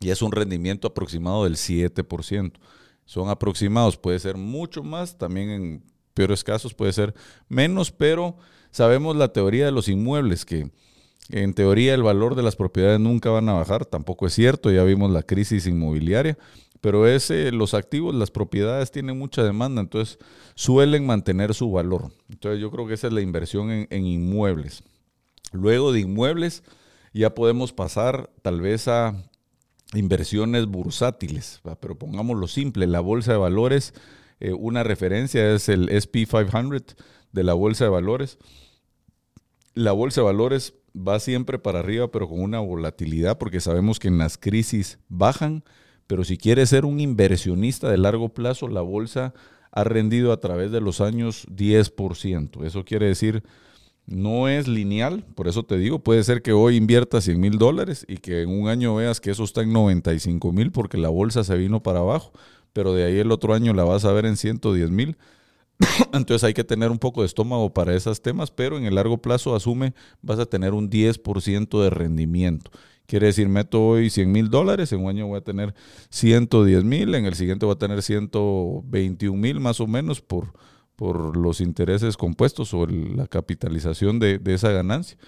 Y 0.00 0.10
es 0.10 0.20
un 0.20 0.32
rendimiento 0.32 0.88
aproximado 0.88 1.44
del 1.44 1.56
7%. 1.56 2.52
Son 3.06 3.28
aproximados, 3.28 3.96
puede 3.96 4.18
ser 4.18 4.36
mucho 4.36 4.82
más, 4.82 5.16
también 5.16 5.50
en 5.50 5.84
peores 6.12 6.44
casos 6.44 6.74
puede 6.74 6.92
ser 6.92 7.14
menos, 7.48 7.90
pero 7.90 8.36
sabemos 8.70 9.16
la 9.16 9.32
teoría 9.32 9.66
de 9.66 9.72
los 9.72 9.88
inmuebles 9.88 10.44
que 10.44 10.70
en 11.30 11.54
teoría 11.54 11.94
el 11.94 12.02
valor 12.02 12.34
de 12.34 12.42
las 12.42 12.56
propiedades 12.56 13.00
nunca 13.00 13.30
van 13.30 13.48
a 13.48 13.54
bajar, 13.54 13.86
tampoco 13.86 14.26
es 14.26 14.34
cierto, 14.34 14.70
ya 14.70 14.84
vimos 14.84 15.10
la 15.10 15.22
crisis 15.22 15.66
inmobiliaria, 15.66 16.36
pero 16.80 17.06
ese, 17.06 17.50
los 17.50 17.72
activos, 17.72 18.14
las 18.14 18.30
propiedades 18.30 18.90
tienen 18.90 19.18
mucha 19.18 19.42
demanda, 19.42 19.80
entonces 19.80 20.18
suelen 20.54 21.06
mantener 21.06 21.54
su 21.54 21.72
valor. 21.72 22.12
Entonces 22.28 22.60
yo 22.60 22.70
creo 22.70 22.86
que 22.86 22.92
esa 22.92 23.06
es 23.06 23.12
la 23.14 23.22
inversión 23.22 23.70
en, 23.70 24.06
inmuebles. 24.06 24.82
Luego 25.52 25.92
de 25.92 26.00
inmuebles 26.00 26.62
ya 27.14 27.34
podemos 27.34 27.72
pasar 27.72 28.30
tal 28.42 28.60
vez 28.60 28.86
a 28.88 29.14
inversiones 29.94 30.66
bursátiles, 30.66 31.62
pero 31.80 31.96
pongámoslo 31.96 32.48
simple, 32.48 32.86
la 32.86 33.00
bolsa 33.00 33.32
de 33.32 33.38
valores, 33.38 33.94
eh, 34.40 34.52
una 34.52 34.82
referencia 34.82 35.54
es 35.54 35.70
el 35.70 35.88
SP 35.88 36.26
500 36.26 36.96
de 37.32 37.44
la 37.44 37.54
bolsa 37.54 37.84
de 37.84 37.90
valores. 37.90 38.36
La 39.72 39.92
bolsa 39.92 40.20
de 40.20 40.26
valores 40.26 40.74
va 40.96 41.18
siempre 41.20 41.58
para 41.58 41.80
arriba, 41.80 42.08
pero 42.10 42.28
con 42.28 42.40
una 42.40 42.60
volatilidad, 42.60 43.38
porque 43.38 43.60
sabemos 43.60 43.98
que 43.98 44.08
en 44.08 44.18
las 44.18 44.38
crisis 44.38 44.98
bajan, 45.08 45.64
pero 46.06 46.24
si 46.24 46.36
quieres 46.36 46.70
ser 46.70 46.84
un 46.84 47.00
inversionista 47.00 47.90
de 47.90 47.98
largo 47.98 48.28
plazo, 48.28 48.68
la 48.68 48.82
bolsa 48.82 49.34
ha 49.72 49.84
rendido 49.84 50.32
a 50.32 50.38
través 50.38 50.70
de 50.70 50.80
los 50.80 51.00
años 51.00 51.46
10%. 51.48 52.64
Eso 52.64 52.84
quiere 52.84 53.06
decir, 53.06 53.42
no 54.06 54.48
es 54.48 54.68
lineal, 54.68 55.24
por 55.34 55.48
eso 55.48 55.64
te 55.64 55.78
digo, 55.78 55.98
puede 55.98 56.22
ser 56.22 56.42
que 56.42 56.52
hoy 56.52 56.76
inviertas 56.76 57.24
100 57.24 57.40
mil 57.40 57.58
dólares 57.58 58.04
y 58.06 58.18
que 58.18 58.42
en 58.42 58.50
un 58.50 58.68
año 58.68 58.94
veas 58.94 59.20
que 59.20 59.30
eso 59.30 59.44
está 59.44 59.62
en 59.62 59.72
95 59.72 60.52
mil 60.52 60.70
porque 60.70 60.98
la 60.98 61.08
bolsa 61.08 61.42
se 61.42 61.56
vino 61.56 61.82
para 61.82 62.00
abajo, 62.00 62.32
pero 62.72 62.92
de 62.92 63.04
ahí 63.04 63.18
el 63.18 63.32
otro 63.32 63.54
año 63.54 63.72
la 63.72 63.84
vas 63.84 64.04
a 64.04 64.12
ver 64.12 64.26
en 64.26 64.36
110 64.36 64.90
mil. 64.90 65.16
Entonces 66.12 66.44
hay 66.44 66.54
que 66.54 66.64
tener 66.64 66.90
un 66.90 66.98
poco 66.98 67.20
de 67.22 67.26
estómago 67.26 67.72
para 67.72 67.94
esos 67.94 68.20
temas, 68.20 68.50
pero 68.50 68.78
en 68.78 68.84
el 68.84 68.94
largo 68.94 69.18
plazo 69.18 69.54
asume 69.54 69.94
vas 70.22 70.38
a 70.38 70.46
tener 70.46 70.72
un 70.72 70.90
10% 70.90 71.82
de 71.82 71.90
rendimiento. 71.90 72.70
Quiere 73.06 73.26
decir, 73.26 73.48
meto 73.48 73.86
hoy 73.86 74.08
100 74.08 74.32
mil 74.32 74.48
dólares, 74.48 74.92
en 74.92 75.02
un 75.02 75.10
año 75.10 75.26
voy 75.26 75.38
a 75.38 75.42
tener 75.42 75.74
110 76.08 76.84
mil, 76.84 77.14
en 77.14 77.26
el 77.26 77.34
siguiente 77.34 77.66
voy 77.66 77.74
a 77.74 77.78
tener 77.78 78.02
121 78.02 79.38
mil 79.38 79.60
más 79.60 79.80
o 79.80 79.86
menos 79.86 80.22
por, 80.22 80.54
por 80.96 81.36
los 81.36 81.60
intereses 81.60 82.16
compuestos 82.16 82.72
o 82.72 82.86
la 82.86 83.26
capitalización 83.26 84.18
de, 84.18 84.40
esa 84.46 84.70
ganancia 84.70 85.18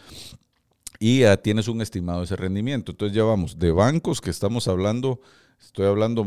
y 0.98 1.22
tienes 1.42 1.68
un 1.68 1.82
estimado 1.82 2.20
de 2.20 2.24
ese 2.24 2.36
rendimiento. 2.36 2.92
Entonces 2.92 3.14
ya 3.14 3.24
vamos, 3.24 3.58
de 3.58 3.72
bancos 3.72 4.22
que 4.22 4.30
estamos 4.30 4.68
hablando 4.68 5.20
Estoy 5.60 5.86
hablando, 5.86 6.24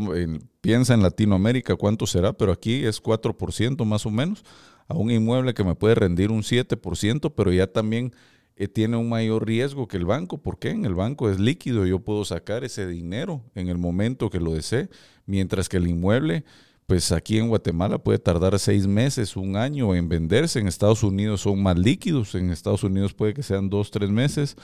piensa 0.61 0.93
en 0.93 1.01
Latinoamérica 1.01 1.75
cuánto 1.75 2.05
será, 2.07 2.33
pero 2.33 2.51
aquí 2.51 2.85
es 2.85 3.01
4% 3.01 3.85
más 3.85 4.05
o 4.05 4.11
menos, 4.11 4.43
a 4.87 4.95
un 4.95 5.11
inmueble 5.11 5.53
que 5.53 5.63
me 5.63 5.75
puede 5.75 5.95
rendir 5.95 6.31
un 6.31 6.41
7%, 6.41 7.33
pero 7.35 7.51
ya 7.51 7.67
también 7.67 8.13
eh, 8.55 8.67
tiene 8.67 8.97
un 8.97 9.07
mayor 9.07 9.45
riesgo 9.47 9.87
que 9.87 9.97
el 9.97 10.05
banco. 10.05 10.37
¿Por 10.37 10.59
qué? 10.59 10.71
En 10.71 10.83
el 10.83 10.93
banco 10.93 11.29
es 11.29 11.39
líquido, 11.39 11.85
yo 11.85 11.99
puedo 11.99 12.25
sacar 12.25 12.63
ese 12.63 12.87
dinero 12.87 13.41
en 13.55 13.69
el 13.69 13.77
momento 13.77 14.29
que 14.29 14.39
lo 14.39 14.53
desee, 14.53 14.89
mientras 15.25 15.69
que 15.69 15.77
el 15.77 15.87
inmueble, 15.87 16.43
pues 16.85 17.11
aquí 17.11 17.37
en 17.37 17.47
Guatemala 17.47 17.99
puede 17.99 18.17
tardar 18.17 18.57
seis 18.57 18.87
meses, 18.87 19.37
un 19.37 19.55
año 19.55 19.95
en 19.95 20.09
venderse. 20.09 20.59
En 20.59 20.67
Estados 20.67 21.03
Unidos 21.03 21.41
son 21.41 21.61
más 21.61 21.77
líquidos, 21.77 22.35
en 22.35 22.49
Estados 22.49 22.83
Unidos 22.83 23.13
puede 23.13 23.33
que 23.33 23.43
sean 23.43 23.69
dos, 23.69 23.91
tres 23.91 24.09
meses, 24.09 24.57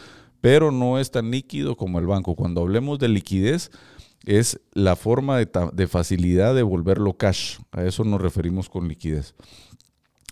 pero 0.45 0.69
no 0.69 0.99
es 0.99 1.09
tan 1.09 1.31
líquido 1.31 1.75
como 1.75 1.97
el 1.97 2.05
banco. 2.05 2.35
Cuando 2.35 2.61
hablemos 2.61 2.99
de 2.99 3.07
liquidez, 3.07 3.71
es 4.27 4.59
la 4.73 4.95
forma 4.95 5.39
de, 5.39 5.87
facilidad 5.87 6.53
de 6.53 6.61
volverlo 6.61 7.17
cash. 7.17 7.57
A 7.71 7.83
eso 7.83 8.03
nos 8.03 8.21
referimos 8.21 8.69
con 8.69 8.87
liquidez. 8.87 9.33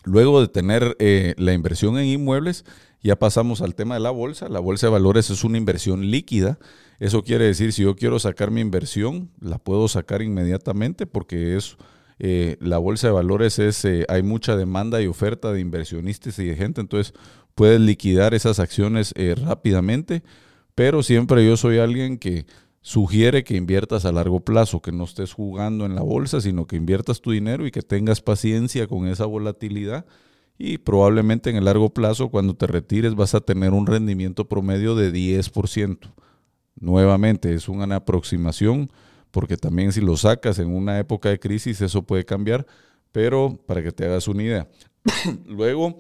Luego 0.04 0.40
de 0.40 0.50
tener 0.50 0.96
eh, 1.00 1.34
la 1.40 1.54
inversión 1.54 1.98
en 1.98 2.06
inmuebles, 2.06 2.64
ya 3.02 3.16
pasamos 3.16 3.64
al 3.64 3.74
tema 3.74 3.96
de 3.96 4.02
la 4.02 4.12
bolsa. 4.12 4.50
La 4.50 4.60
bolsa 4.60 4.86
de 4.86 4.92
valores 4.92 5.32
es 5.32 5.44
una 5.44 5.58
inversión 5.58 6.12
líquida. 6.12 6.60
Eso 7.00 7.24
quiere 7.24 7.46
decir, 7.46 7.74
si 7.74 7.82
yo 7.82 7.96
quiero 7.96 8.20
sacar 8.20 8.52
mi 8.52 8.62
inversión, 8.62 9.32
la 9.40 9.58
puedo 9.58 9.88
sacar 9.88 10.22
inmediatamente 10.22 11.08
porque 11.08 11.58
es, 11.58 11.76
eh, 12.20 12.58
la 12.60 12.78
bolsa 12.78 13.08
de 13.08 13.14
valores 13.14 13.58
es, 13.58 13.84
eh, 13.84 14.06
hay 14.08 14.22
mucha 14.22 14.56
demanda 14.56 15.02
y 15.02 15.08
oferta 15.08 15.52
de 15.52 15.60
inversionistas 15.60 16.38
y 16.38 16.46
de 16.46 16.56
gente, 16.56 16.82
entonces 16.82 17.16
puedes 17.56 17.80
liquidar 17.80 18.34
esas 18.34 18.60
acciones 18.60 19.14
rápidamente, 19.44 20.24
pero 20.76 21.04
siempre 21.04 21.46
yo 21.46 21.58
soy 21.58 21.78
alguien 21.78 22.18
que 22.18 22.46
sugiere 22.82 23.44
que 23.44 23.56
inviertas 23.56 24.06
a 24.06 24.12
largo 24.12 24.42
plazo, 24.42 24.82
que 24.82 24.92
no 24.92 25.06
estés 25.06 25.34
jugando 25.34 25.86
en 25.86 25.96
la 25.96 26.02
bolsa, 26.02 26.42
sino 26.42 26.68
que 26.68 26.76
inviertas 26.76 27.22
tu 27.22 27.32
dinero 27.32 27.66
y 27.66 27.72
que 27.72 27.82
tengas 27.82 28.22
paciencia 28.22 28.88
con 28.88 29.08
esa 29.08 29.26
volatilidad 29.26 30.06
y 30.58 30.78
probablemente 30.78 31.50
en 31.50 31.56
el 31.56 31.66
largo 31.66 31.94
plazo 31.94 32.30
cuando 32.30 32.56
te 32.56 32.68
retires 32.68 33.16
vas 33.16 33.34
a 33.36 33.42
tener 33.42 33.72
un 33.72 33.88
rendimiento 33.88 34.48
promedio 34.48 34.96
de 34.96 35.12
10%. 35.12 36.14
Nuevamente 36.80 37.54
es 37.54 37.70
una 37.70 37.96
aproximación 37.96 38.92
porque 39.32 39.58
también 39.58 39.92
si 39.94 40.02
lo 40.02 40.16
sacas 40.18 40.60
en 40.60 40.74
una 40.74 41.00
época 41.00 41.30
de 41.30 41.40
crisis 41.40 41.82
eso 41.82 42.04
puede 42.04 42.26
cambiar, 42.26 42.68
pero 43.12 43.60
para 43.66 43.82
que 43.82 43.92
te 43.92 44.06
hagas 44.06 44.28
una 44.28 44.44
idea. 44.44 44.68
Luego, 45.48 45.98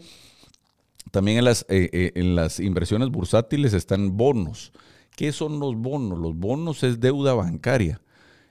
también 1.12 1.38
en 1.38 1.46
las, 1.46 1.66
eh, 1.70 1.90
eh, 1.92 2.12
en 2.16 2.36
las 2.36 2.60
inversiones 2.60 3.10
bursátiles 3.10 3.74
están 3.74 4.18
bonos. 4.18 4.72
¿Qué 5.16 5.32
son 5.32 5.60
los 5.60 5.76
bonos? 5.76 6.18
Los 6.18 6.36
bonos 6.36 6.84
es 6.84 7.00
deuda 7.00 7.34
bancaria. 7.34 8.02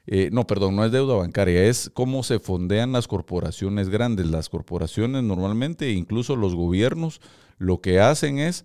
Eh, 0.06 0.30
no, 0.32 0.46
perdón, 0.46 0.76
no 0.76 0.84
es 0.84 0.90
deuda 0.90 1.14
bancaria, 1.14 1.64
es 1.64 1.90
cómo 1.94 2.24
se 2.24 2.40
fondean 2.40 2.92
las 2.92 3.06
corporaciones 3.06 3.88
grandes. 3.88 4.26
Las 4.26 4.48
corporaciones 4.48 5.22
normalmente, 5.22 5.90
incluso 5.92 6.36
los 6.36 6.54
gobiernos, 6.54 7.20
lo 7.58 7.80
que 7.80 8.00
hacen 8.00 8.38
es 8.38 8.64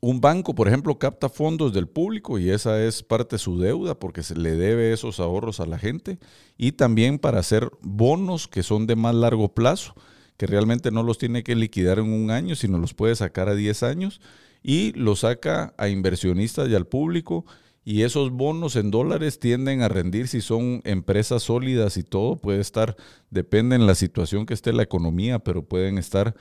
un 0.00 0.22
banco, 0.22 0.54
por 0.54 0.66
ejemplo, 0.66 0.98
capta 0.98 1.28
fondos 1.28 1.74
del 1.74 1.86
público 1.86 2.38
y 2.38 2.50
esa 2.50 2.82
es 2.82 3.02
parte 3.02 3.36
de 3.36 3.40
su 3.40 3.58
deuda 3.58 3.94
porque 3.94 4.22
se 4.22 4.34
le 4.34 4.52
debe 4.52 4.94
esos 4.94 5.20
ahorros 5.20 5.60
a 5.60 5.66
la 5.66 5.78
gente 5.78 6.18
y 6.56 6.72
también 6.72 7.18
para 7.18 7.40
hacer 7.40 7.70
bonos 7.82 8.48
que 8.48 8.62
son 8.62 8.86
de 8.86 8.96
más 8.96 9.14
largo 9.14 9.52
plazo, 9.52 9.94
que 10.40 10.46
realmente 10.46 10.90
no 10.90 11.02
los 11.02 11.18
tiene 11.18 11.42
que 11.42 11.54
liquidar 11.54 11.98
en 11.98 12.10
un 12.10 12.30
año, 12.30 12.56
sino 12.56 12.78
los 12.78 12.94
puede 12.94 13.14
sacar 13.14 13.50
a 13.50 13.54
10 13.54 13.82
años 13.82 14.22
y 14.62 14.92
los 14.92 15.20
saca 15.20 15.74
a 15.76 15.90
inversionistas 15.90 16.70
y 16.70 16.74
al 16.74 16.86
público. 16.86 17.44
Y 17.84 18.04
esos 18.04 18.30
bonos 18.30 18.74
en 18.76 18.90
dólares 18.90 19.38
tienden 19.38 19.82
a 19.82 19.88
rendir 19.88 20.28
si 20.28 20.40
son 20.40 20.80
empresas 20.84 21.42
sólidas 21.42 21.98
y 21.98 22.04
todo, 22.04 22.36
puede 22.36 22.62
estar, 22.62 22.96
depende 23.28 23.76
en 23.76 23.86
la 23.86 23.94
situación 23.94 24.46
que 24.46 24.54
esté 24.54 24.72
la 24.72 24.82
economía, 24.82 25.40
pero 25.40 25.62
pueden 25.62 25.98
estar 25.98 26.34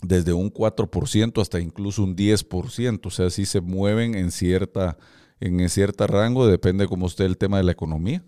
desde 0.00 0.32
un 0.32 0.50
4% 0.50 1.42
hasta 1.42 1.60
incluso 1.60 2.02
un 2.02 2.16
10%, 2.16 3.00
o 3.04 3.10
sea, 3.10 3.28
si 3.28 3.44
se 3.44 3.60
mueven 3.60 4.14
en 4.14 4.30
cierta 4.30 4.96
en 5.40 5.68
cierto 5.68 6.06
rango, 6.06 6.46
depende 6.46 6.88
cómo 6.88 7.06
esté 7.06 7.26
el 7.26 7.36
tema 7.36 7.58
de 7.58 7.64
la 7.64 7.72
economía. 7.72 8.24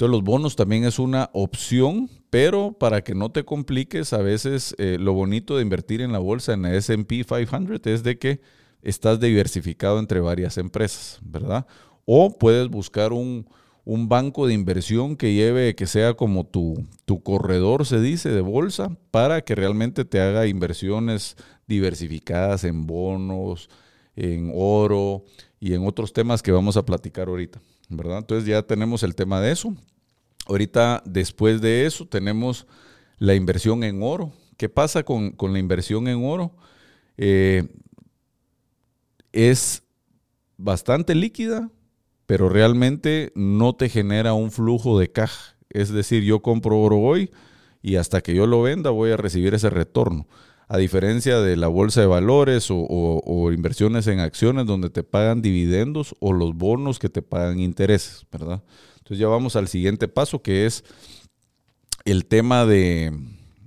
Entonces 0.00 0.16
los 0.16 0.24
bonos 0.24 0.56
también 0.56 0.84
es 0.84 0.98
una 0.98 1.28
opción, 1.34 2.08
pero 2.30 2.72
para 2.72 3.04
que 3.04 3.14
no 3.14 3.32
te 3.32 3.44
compliques, 3.44 4.14
a 4.14 4.22
veces 4.22 4.74
eh, 4.78 4.96
lo 4.98 5.12
bonito 5.12 5.56
de 5.56 5.62
invertir 5.62 6.00
en 6.00 6.10
la 6.10 6.18
bolsa, 6.18 6.54
en 6.54 6.62
la 6.62 6.72
SP 6.72 7.20
500, 7.22 7.80
es 7.84 8.02
de 8.02 8.18
que 8.18 8.40
estás 8.80 9.20
diversificado 9.20 9.98
entre 9.98 10.20
varias 10.20 10.56
empresas, 10.56 11.18
¿verdad? 11.22 11.66
O 12.06 12.38
puedes 12.38 12.68
buscar 12.68 13.12
un, 13.12 13.46
un 13.84 14.08
banco 14.08 14.46
de 14.46 14.54
inversión 14.54 15.16
que 15.16 15.34
lleve, 15.34 15.74
que 15.74 15.86
sea 15.86 16.14
como 16.14 16.46
tu, 16.46 16.86
tu 17.04 17.22
corredor, 17.22 17.84
se 17.84 18.00
dice, 18.00 18.30
de 18.30 18.40
bolsa, 18.40 18.96
para 19.10 19.42
que 19.42 19.54
realmente 19.54 20.06
te 20.06 20.22
haga 20.22 20.46
inversiones 20.46 21.36
diversificadas 21.66 22.64
en 22.64 22.86
bonos, 22.86 23.68
en 24.16 24.50
oro 24.54 25.24
y 25.60 25.74
en 25.74 25.86
otros 25.86 26.14
temas 26.14 26.40
que 26.40 26.52
vamos 26.52 26.78
a 26.78 26.86
platicar 26.86 27.28
ahorita, 27.28 27.60
¿verdad? 27.90 28.18
Entonces 28.18 28.48
ya 28.48 28.62
tenemos 28.62 29.02
el 29.02 29.14
tema 29.14 29.40
de 29.40 29.52
eso. 29.52 29.74
Ahorita, 30.46 31.02
después 31.04 31.60
de 31.60 31.84
eso, 31.84 32.06
tenemos 32.06 32.66
la 33.18 33.34
inversión 33.34 33.84
en 33.84 34.02
oro. 34.02 34.32
¿Qué 34.56 34.68
pasa 34.68 35.02
con, 35.02 35.34
la 35.38 35.58
inversión 35.58 36.08
en 36.08 36.24
oro? 36.24 36.54
Eh, 37.16 37.68
es 39.32 39.82
bastante 40.56 41.14
líquida, 41.14 41.70
pero 42.26 42.48
realmente 42.48 43.32
no 43.34 43.74
te 43.74 43.88
genera 43.88 44.32
un 44.32 44.50
flujo 44.50 44.98
de 44.98 45.10
caja. 45.10 45.56
Es 45.68 45.90
decir, 45.90 46.22
yo 46.22 46.40
compro 46.42 46.80
oro 46.80 46.98
hoy 46.98 47.30
y 47.82 47.96
hasta 47.96 48.20
que 48.20 48.34
yo 48.34 48.46
lo 48.46 48.62
venda 48.62 48.90
voy 48.90 49.10
a 49.10 49.16
recibir 49.16 49.54
ese 49.54 49.70
retorno. 49.70 50.26
A 50.72 50.78
diferencia 50.78 51.40
de 51.40 51.56
la 51.56 51.66
bolsa 51.66 52.00
de 52.00 52.06
valores 52.06 52.68
o, 52.70 53.50
inversiones 53.52 54.06
en 54.06 54.20
acciones 54.20 54.66
donde 54.66 54.88
te 54.88 55.02
pagan 55.02 55.42
dividendos 55.42 56.14
o 56.20 56.32
los 56.32 56.54
bonos 56.54 57.00
que 57.00 57.08
te 57.08 57.22
pagan 57.22 57.58
intereses, 57.58 58.24
¿verdad? 58.30 58.62
Entonces 58.98 59.18
ya 59.18 59.26
vamos 59.26 59.56
al 59.56 59.66
siguiente 59.66 60.06
paso 60.06 60.42
que 60.42 60.66
es 60.66 60.84
el 62.04 62.24
tema 62.24 62.66
de, 62.66 63.12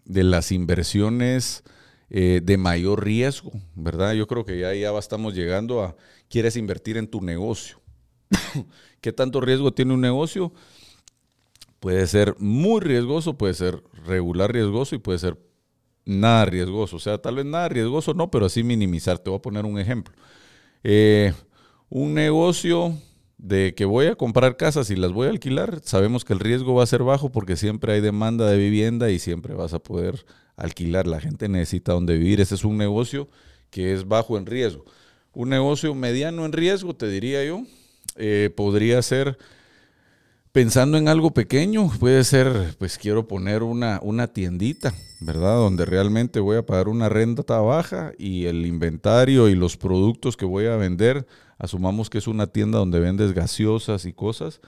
las 0.05 0.53
inversiones 0.53 1.65
eh, 2.09 2.39
de 2.41 2.55
mayor 2.55 3.03
riesgo, 3.03 3.51
¿verdad? 3.75 4.13
Yo 4.13 4.25
creo 4.25 4.45
que 4.45 4.57
ya, 4.57 4.73
ya 4.73 4.97
estamos 4.97 5.35
llegando 5.35 5.83
a, 5.83 5.97
quieres 6.29 6.55
invertir 6.55 6.95
en 6.95 7.07
tu 7.07 7.19
negocio. 7.19 7.81
¿Qué 9.01 9.11
tanto 9.11 9.41
riesgo 9.41 9.73
tiene 9.73 9.93
un 9.93 9.99
negocio? 9.99 10.53
Puede 11.81 12.07
ser 12.07 12.37
muy 12.39 12.79
riesgoso, 12.79 13.37
puede 13.37 13.55
ser 13.55 13.83
regular 14.05 14.53
riesgoso 14.53 14.95
y 14.95 14.99
puede 14.99 15.19
ser 15.19 15.37
nada 16.05 16.45
riesgoso. 16.45 16.97
O 16.97 16.99
sea, 16.99 17.17
tal 17.17 17.35
vez 17.35 17.45
nada 17.45 17.69
riesgoso 17.69 18.13
no, 18.13 18.29
pero 18.31 18.45
así 18.45 18.63
minimizar. 18.63 19.19
Te 19.19 19.29
voy 19.29 19.39
a 19.39 19.41
poner 19.41 19.65
un 19.65 19.79
ejemplo. 19.79 20.13
Eh, 20.83 21.33
un 21.89 22.13
negocio 22.13 22.97
de 23.37 23.75
que 23.75 23.85
voy 23.85 24.07
a 24.07 24.15
comprar 24.15 24.57
casas 24.57 24.89
y 24.89 24.95
las 24.95 25.11
voy 25.11 25.27
a 25.27 25.29
alquilar, 25.29 25.81
sabemos 25.83 26.23
que 26.23 26.33
el 26.33 26.39
riesgo 26.39 26.73
va 26.73 26.83
a 26.83 26.87
ser 26.87 27.03
bajo 27.03 27.29
porque 27.29 27.57
siempre 27.57 27.93
hay 27.93 28.01
demanda 28.01 28.47
de 28.47 28.57
vivienda 28.57 29.11
y 29.11 29.19
siempre 29.19 29.53
vas 29.53 29.73
a 29.73 29.79
poder 29.79 30.25
alquilar. 30.55 31.07
La 31.07 31.19
gente 31.19 31.49
necesita 31.49 31.93
donde 31.93 32.17
vivir. 32.17 32.41
Ese 32.41 32.55
es 32.55 32.63
un 32.63 32.77
negocio 32.77 33.27
que 33.69 33.93
es 33.93 34.07
bajo 34.07 34.37
en 34.37 34.45
riesgo. 34.45 34.85
Un 35.33 35.49
negocio 35.49 35.93
mediano 35.95 36.45
en 36.45 36.53
riesgo, 36.53 36.95
te 36.95 37.07
diría 37.09 37.43
yo, 37.43 37.63
eh, 38.15 38.49
podría 38.55 39.01
ser 39.01 39.37
pensando 40.53 40.99
en 40.99 41.07
algo 41.07 41.31
pequeño, 41.31 41.89
puede 41.99 42.23
ser, 42.23 42.75
pues 42.77 42.99
quiero 42.99 43.27
poner 43.27 43.63
una, 43.63 43.99
una 44.03 44.27
tiendita, 44.27 44.93
¿verdad? 45.19 45.55
Donde 45.55 45.83
realmente 45.83 46.39
voy 46.39 46.57
a 46.57 46.65
pagar 46.65 46.87
una 46.89 47.09
renta 47.09 47.59
baja 47.59 48.13
y 48.19 48.45
el 48.45 48.67
inventario 48.67 49.49
y 49.49 49.55
los 49.55 49.77
productos 49.77 50.37
que 50.37 50.45
voy 50.45 50.67
a 50.67 50.77
vender, 50.77 51.25
asumamos 51.57 52.11
que 52.11 52.19
es 52.19 52.27
una 52.27 52.45
tienda 52.47 52.77
donde 52.77 52.99
vendes 52.99 53.33
gaseosas 53.33 54.05
y 54.05 54.13
cosas, 54.13 54.61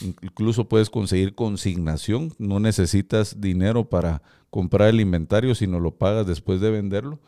incluso 0.00 0.68
puedes 0.68 0.90
conseguir 0.90 1.34
consignación, 1.34 2.32
no 2.38 2.60
necesitas 2.60 3.40
dinero 3.40 3.88
para 3.88 4.22
comprar 4.48 4.90
el 4.90 5.00
inventario, 5.00 5.56
sino 5.56 5.80
lo 5.80 5.96
pagas 5.96 6.24
después 6.24 6.60
de 6.60 6.70
venderlo. 6.70 7.18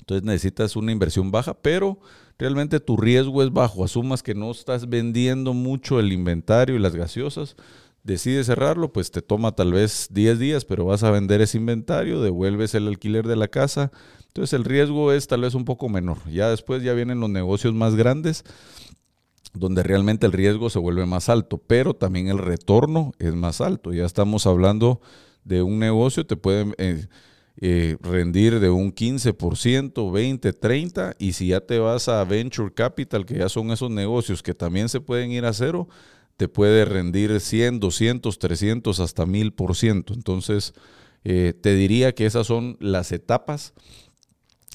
Entonces 0.00 0.24
necesitas 0.24 0.76
una 0.76 0.92
inversión 0.92 1.30
baja, 1.30 1.54
pero 1.54 1.98
realmente 2.38 2.80
tu 2.80 2.96
riesgo 2.96 3.42
es 3.42 3.52
bajo. 3.52 3.84
Asumas 3.84 4.22
que 4.22 4.34
no 4.34 4.50
estás 4.50 4.88
vendiendo 4.88 5.54
mucho 5.54 5.98
el 6.00 6.12
inventario 6.12 6.76
y 6.76 6.78
las 6.78 6.94
gaseosas. 6.94 7.56
Decides 8.02 8.46
cerrarlo, 8.46 8.92
pues 8.92 9.10
te 9.10 9.20
toma 9.20 9.52
tal 9.52 9.72
vez 9.72 10.08
10 10.10 10.38
días, 10.38 10.64
pero 10.64 10.84
vas 10.84 11.02
a 11.02 11.10
vender 11.10 11.40
ese 11.40 11.58
inventario, 11.58 12.20
devuelves 12.20 12.74
el 12.74 12.86
alquiler 12.86 13.26
de 13.26 13.34
la 13.34 13.48
casa. 13.48 13.90
Entonces 14.28 14.52
el 14.52 14.64
riesgo 14.64 15.12
es 15.12 15.26
tal 15.26 15.40
vez 15.40 15.54
un 15.54 15.64
poco 15.64 15.88
menor. 15.88 16.18
Ya 16.30 16.48
después 16.50 16.82
ya 16.82 16.92
vienen 16.92 17.18
los 17.18 17.30
negocios 17.30 17.74
más 17.74 17.96
grandes 17.96 18.44
donde 19.54 19.82
realmente 19.82 20.26
el 20.26 20.32
riesgo 20.32 20.70
se 20.70 20.78
vuelve 20.78 21.06
más 21.06 21.28
alto, 21.28 21.58
pero 21.58 21.94
también 21.94 22.28
el 22.28 22.38
retorno 22.38 23.12
es 23.18 23.34
más 23.34 23.60
alto. 23.60 23.92
Ya 23.92 24.04
estamos 24.04 24.46
hablando 24.46 25.00
de 25.44 25.62
un 25.62 25.78
negocio, 25.78 26.26
te 26.26 26.36
pueden... 26.36 26.74
Eh, 26.78 27.06
eh, 27.58 27.96
rendir 28.02 28.60
de 28.60 28.68
un 28.68 28.94
15%, 28.94 30.12
20, 30.12 30.52
30, 30.52 31.14
y 31.18 31.32
si 31.32 31.48
ya 31.48 31.60
te 31.60 31.78
vas 31.78 32.06
a 32.08 32.22
Venture 32.24 32.72
Capital, 32.74 33.24
que 33.24 33.38
ya 33.38 33.48
son 33.48 33.70
esos 33.70 33.90
negocios 33.90 34.42
que 34.42 34.52
también 34.52 34.90
se 34.90 35.00
pueden 35.00 35.32
ir 35.32 35.46
a 35.46 35.54
cero, 35.54 35.88
te 36.36 36.48
puede 36.48 36.84
rendir 36.84 37.40
100, 37.40 37.80
200, 37.80 38.38
300, 38.38 39.00
hasta 39.00 39.24
1000%. 39.24 40.12
Entonces, 40.12 40.74
eh, 41.24 41.54
te 41.58 41.74
diría 41.74 42.14
que 42.14 42.26
esas 42.26 42.46
son 42.46 42.76
las 42.78 43.10
etapas 43.10 43.72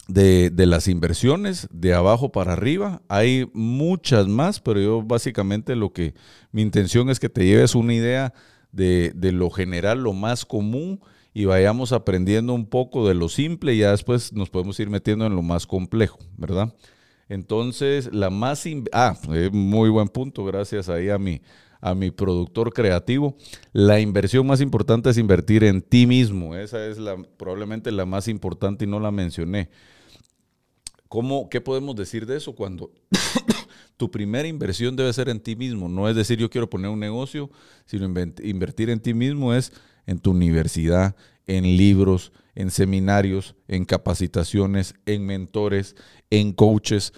de, 0.07 0.49
de, 0.49 0.65
las 0.65 0.87
inversiones, 0.87 1.67
de 1.71 1.93
abajo 1.93 2.31
para 2.31 2.53
arriba. 2.53 3.03
Hay 3.09 3.47
muchas 3.53 4.27
más, 4.27 4.59
pero 4.59 4.81
yo 4.81 5.03
básicamente 5.03 5.75
lo 5.75 5.93
que 5.93 6.15
mi 6.51 6.63
intención 6.63 7.11
es 7.11 7.19
que 7.19 7.29
te 7.29 7.45
lleves 7.45 7.75
una 7.75 7.93
idea 7.93 8.33
de, 8.71 9.11
de 9.15 9.31
lo 9.31 9.51
general, 9.51 10.01
lo 10.01 10.13
más 10.13 10.45
común 10.45 10.99
y 11.33 11.45
vayamos 11.45 11.93
aprendiendo 11.93 12.53
un 12.53 12.65
poco 12.65 13.07
de 13.07 13.13
lo 13.13 13.29
simple 13.29 13.73
y 13.73 13.79
ya 13.79 13.91
después 13.91 14.33
nos 14.33 14.49
podemos 14.49 14.79
ir 14.79 14.89
metiendo 14.89 15.25
en 15.25 15.35
lo 15.35 15.41
más 15.41 15.65
complejo, 15.65 16.19
¿verdad? 16.37 16.73
Entonces, 17.29 18.13
la 18.13 18.29
más... 18.29 18.65
Ah, 18.91 19.17
eh, 19.33 19.49
muy 19.53 19.89
buen 19.89 20.09
punto, 20.09 20.43
gracias 20.43 20.89
ahí 20.89 21.09
a 21.09 21.17
mi, 21.17 21.41
a 21.79 21.95
mi 21.95 22.11
productor 22.11 22.73
creativo. 22.73 23.37
La 23.71 24.01
inversión 24.01 24.45
más 24.45 24.59
importante 24.59 25.09
es 25.09 25.17
invertir 25.17 25.63
en 25.63 25.81
ti 25.81 26.05
mismo. 26.05 26.55
Esa 26.55 26.85
es 26.85 26.97
la, 26.97 27.15
probablemente 27.37 27.91
la 27.91 28.05
más 28.05 28.27
importante 28.27 28.83
y 28.83 28.87
no 28.87 28.99
la 28.99 29.11
mencioné. 29.11 29.69
¿Cómo, 31.07 31.49
¿Qué 31.49 31.61
podemos 31.61 31.95
decir 31.95 32.25
de 32.25 32.37
eso 32.37 32.53
cuando 32.53 32.91
tu 33.97 34.11
primera 34.11 34.47
inversión 34.47 34.97
debe 34.97 35.11
ser 35.13 35.29
en 35.29 35.39
ti 35.39 35.55
mismo? 35.55 35.87
No 35.87 36.09
es 36.09 36.15
decir 36.17 36.37
yo 36.37 36.49
quiero 36.49 36.69
poner 36.69 36.91
un 36.91 36.99
negocio, 36.99 37.49
sino 37.85 38.05
invertir 38.05 38.89
en 38.89 38.99
ti 38.99 39.13
mismo 39.13 39.53
es 39.53 39.71
en 40.11 40.19
tu 40.19 40.31
universidad, 40.31 41.15
en 41.47 41.63
libros, 41.63 42.31
en 42.53 42.69
seminarios, 42.69 43.55
en 43.67 43.85
capacitaciones, 43.85 44.93
en 45.05 45.25
mentores, 45.25 45.95
en 46.29 46.51
coaches. 46.53 47.13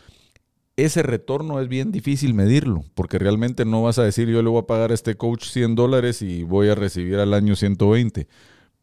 ese 0.76 1.04
retorno 1.04 1.60
es 1.60 1.68
bien 1.68 1.92
difícil 1.92 2.34
medirlo, 2.34 2.84
porque 2.96 3.20
realmente 3.20 3.66
no 3.66 3.84
vas 3.84 4.00
a 4.00 4.04
decir 4.04 4.28
yo 4.30 4.42
le 4.42 4.50
voy 4.50 4.62
a 4.62 4.68
pagar 4.68 4.92
a 4.92 4.94
este 4.94 5.16
coach 5.16 5.46
100 5.46 5.76
dólares 5.76 6.22
y 6.22 6.44
voy 6.44 6.70
a 6.70 6.76
recibir 6.76 7.18
al 7.18 7.34
año 7.34 7.56
120. 7.56 8.28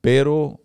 Pero 0.00 0.60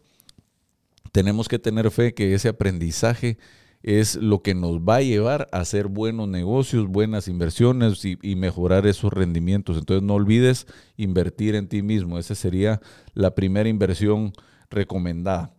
tenemos 1.11 1.47
que 1.47 1.59
tener 1.59 1.89
fe 1.91 2.13
que 2.13 2.33
ese 2.33 2.49
aprendizaje 2.49 3.37
es 3.85 4.15
lo 4.15 4.41
que 4.41 4.55
nos 4.55 4.79
va 4.79 4.95
a 4.95 5.01
llevar 5.03 5.47
a 5.51 5.59
hacer 5.59 5.85
buenos 5.85 6.27
negocios, 6.27 6.87
buenas 6.87 7.27
inversiones 7.27 8.03
y, 8.03 8.35
mejorar 8.35 8.87
esos 8.87 9.13
rendimientos. 9.13 9.77
Entonces 9.77 10.01
no 10.01 10.15
olvides 10.15 10.65
invertir 10.97 11.53
en 11.53 11.67
ti 11.67 11.83
mismo. 11.83 12.17
Esa 12.17 12.33
sería 12.33 12.81
la 13.13 13.35
primera 13.35 13.69
inversión 13.69 14.33
recomendada, 14.71 15.53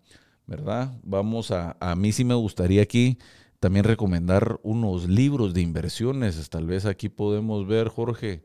¿verdad? 0.45 0.99
Vamos 1.05 1.53
a, 1.53 1.77
a 1.79 1.95
mí 1.95 2.11
sí 2.11 2.25
me 2.25 2.35
gustaría 2.35 2.83
aquí 2.83 3.17
también 3.61 3.85
recomendar 3.85 4.59
unos 4.65 5.09
libros 5.09 5.55
de 5.55 5.61
inversiones. 5.61 6.51
Tal 6.51 6.67
vez 6.67 6.85
aquí 6.85 7.09
podemos 7.09 7.69
ver, 7.69 7.87
Jorge, 7.87 8.43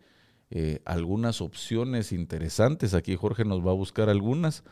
eh, 0.51 0.79
algunas 0.85 1.41
opciones 1.41 2.11
interesantes. 2.11 2.93
Aquí 2.93 3.15
Jorge 3.15 3.45
nos 3.45 3.65
va 3.65 3.71
a 3.71 3.75
buscar 3.75 4.09
algunas. 4.09 4.63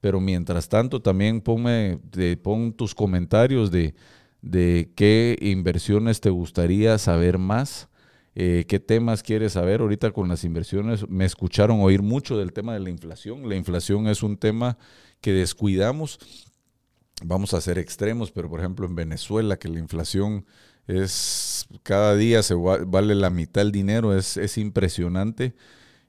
Pero 0.00 0.20
mientras 0.20 0.68
tanto, 0.68 1.02
también 1.02 1.40
ponme, 1.40 1.98
pon 2.42 2.72
tus 2.72 2.94
comentarios 2.94 3.72
de 3.72 3.94
de 4.42 4.92
qué 4.96 5.38
inversiones 5.40 6.20
te 6.20 6.30
gustaría 6.30 6.98
saber 6.98 7.38
más, 7.38 7.88
eh, 8.34 8.64
qué 8.68 8.80
temas 8.80 9.22
quieres 9.22 9.52
saber. 9.52 9.80
Ahorita 9.80 10.10
con 10.10 10.28
las 10.28 10.44
inversiones 10.44 11.08
me 11.08 11.24
escucharon 11.24 11.80
oír 11.80 12.02
mucho 12.02 12.36
del 12.36 12.52
tema 12.52 12.74
de 12.74 12.80
la 12.80 12.90
inflación. 12.90 13.48
La 13.48 13.56
inflación 13.56 14.08
es 14.08 14.22
un 14.22 14.36
tema 14.36 14.76
que 15.20 15.32
descuidamos. 15.32 16.18
Vamos 17.24 17.54
a 17.54 17.60
ser 17.60 17.78
extremos, 17.78 18.32
pero 18.32 18.50
por 18.50 18.60
ejemplo 18.60 18.84
en 18.84 18.96
Venezuela, 18.96 19.56
que 19.56 19.68
la 19.68 19.78
inflación 19.78 20.44
es 20.88 21.66
cada 21.84 22.16
día 22.16 22.42
se 22.42 22.54
vale 22.54 23.14
la 23.14 23.30
mitad 23.30 23.60
del 23.60 23.70
dinero, 23.70 24.16
es, 24.16 24.36
es 24.36 24.58
impresionante. 24.58 25.54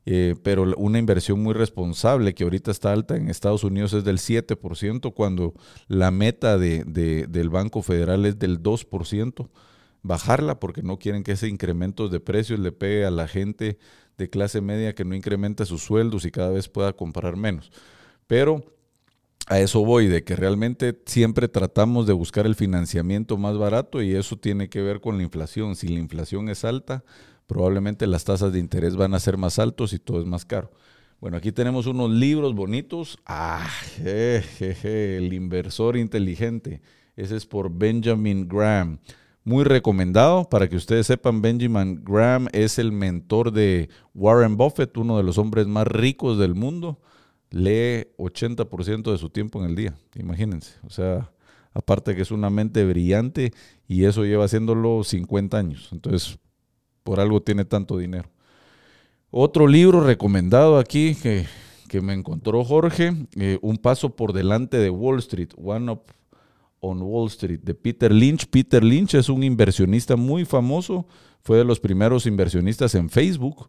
Eh, 0.05 0.35
pero 0.43 0.63
una 0.77 0.99
inversión 0.99 1.41
muy 1.41 1.53
responsable 1.53 2.33
que 2.33 2.43
ahorita 2.43 2.71
está 2.71 2.91
alta 2.91 3.15
en 3.15 3.29
Estados 3.29 3.63
Unidos 3.63 3.93
es 3.93 4.03
del 4.03 4.17
7%, 4.17 5.13
cuando 5.13 5.53
la 5.87 6.11
meta 6.11 6.57
de, 6.57 6.83
del 6.83 7.49
Banco 7.49 7.81
Federal 7.81 8.25
es 8.25 8.37
del 8.39 8.61
2%. 8.61 9.49
Bajarla 10.05 10.59
porque 10.59 10.83
no 10.83 10.99
quieren 10.99 11.23
que 11.23 11.31
ese 11.31 11.47
incremento 11.47 12.09
de 12.09 12.19
precios 12.19 12.59
le 12.59 12.73
pegue 12.73 13.05
a 13.05 13.11
la 13.11 13.27
gente 13.27 13.77
de 14.17 14.29
clase 14.29 14.59
media 14.59 14.93
que 14.93 15.05
no 15.05 15.15
incrementa 15.15 15.65
sus 15.65 15.81
sueldos 15.81 16.25
y 16.25 16.31
cada 16.31 16.49
vez 16.49 16.67
pueda 16.67 16.91
comprar 16.91 17.37
menos. 17.37 17.71
Pero 18.27 18.65
a 19.47 19.59
eso 19.59 19.83
voy, 19.83 20.07
de 20.07 20.23
que 20.23 20.35
realmente 20.35 21.01
siempre 21.05 21.47
tratamos 21.47 22.07
de 22.07 22.13
buscar 22.13 22.45
el 22.45 22.55
financiamiento 22.55 23.37
más 23.37 23.57
barato 23.57 24.01
y 24.01 24.15
eso 24.15 24.37
tiene 24.37 24.69
que 24.69 24.81
ver 24.81 25.01
con 25.01 25.17
la 25.17 25.23
inflación. 25.23 25.75
Si 25.75 25.87
la 25.87 25.99
inflación 25.99 26.49
es 26.49 26.63
alta, 26.63 27.03
probablemente 27.47 28.07
las 28.07 28.23
tasas 28.23 28.53
de 28.53 28.59
interés 28.59 28.95
van 28.95 29.13
a 29.13 29.19
ser 29.19 29.37
más 29.37 29.59
altos 29.59 29.93
y 29.93 29.99
todo 29.99 30.19
es 30.19 30.25
más 30.25 30.45
caro. 30.45 30.71
Bueno, 31.19 31.37
aquí 31.37 31.51
tenemos 31.51 31.87
unos 31.87 32.11
libros 32.11 32.53
bonitos. 32.53 33.17
Ah, 33.25 33.69
el 34.03 35.31
inversor 35.31 35.95
inteligente. 35.95 36.81
Ese 37.15 37.37
es 37.37 37.45
por 37.45 37.71
Benjamin 37.71 38.47
Graham. 38.47 38.99
Muy 39.45 39.63
recomendado 39.63 40.49
para 40.49 40.67
que 40.69 40.75
ustedes 40.75 41.07
sepan, 41.07 41.41
Benjamin 41.41 42.03
Graham 42.03 42.47
es 42.53 42.79
el 42.79 42.91
mentor 42.91 43.51
de 43.51 43.89
Warren 44.13 44.57
Buffett, 44.57 44.97
uno 44.97 45.17
de 45.17 45.23
los 45.23 45.37
hombres 45.37 45.67
más 45.67 45.87
ricos 45.87 46.37
del 46.37 46.55
mundo. 46.55 46.99
Lee 47.49 48.07
80% 48.17 49.11
de 49.11 49.17
su 49.17 49.29
tiempo 49.29 49.59
en 49.63 49.69
el 49.69 49.75
día, 49.75 49.95
imagínense. 50.15 50.73
O 50.85 50.89
sea, 50.89 51.31
aparte 51.73 52.15
que 52.15 52.21
es 52.21 52.31
una 52.31 52.49
mente 52.49 52.83
brillante 52.85 53.53
y 53.87 54.05
eso 54.05 54.25
lleva 54.25 54.45
haciéndolo 54.45 55.03
50 55.03 55.57
años. 55.57 55.89
Entonces, 55.91 56.39
por 57.03 57.19
algo 57.19 57.41
tiene 57.41 57.65
tanto 57.65 57.97
dinero. 57.97 58.29
Otro 59.29 59.67
libro 59.67 60.01
recomendado 60.01 60.77
aquí 60.77 61.15
que, 61.15 61.45
me 62.01 62.13
encontró 62.13 62.63
Jorge, 62.63 63.13
eh, 63.35 63.59
Un 63.61 63.77
paso 63.77 64.15
por 64.15 64.33
delante 64.33 64.77
de 64.77 64.89
Wall 64.89 65.19
Street, 65.19 65.49
One 65.57 65.91
Up 65.91 66.01
on 66.79 67.01
Wall 67.01 67.27
Street, 67.27 67.59
de 67.61 67.75
Peter 67.75 68.11
Lynch. 68.11 68.47
Peter 68.47 68.83
Lynch 68.83 69.13
es 69.13 69.29
un 69.29 69.43
inversionista 69.43 70.15
muy 70.15 70.43
famoso, 70.43 71.07
fue 71.41 71.57
de 71.57 71.63
los 71.63 71.79
primeros 71.79 72.25
inversionistas 72.25 72.95
en 72.95 73.09
Facebook, 73.09 73.67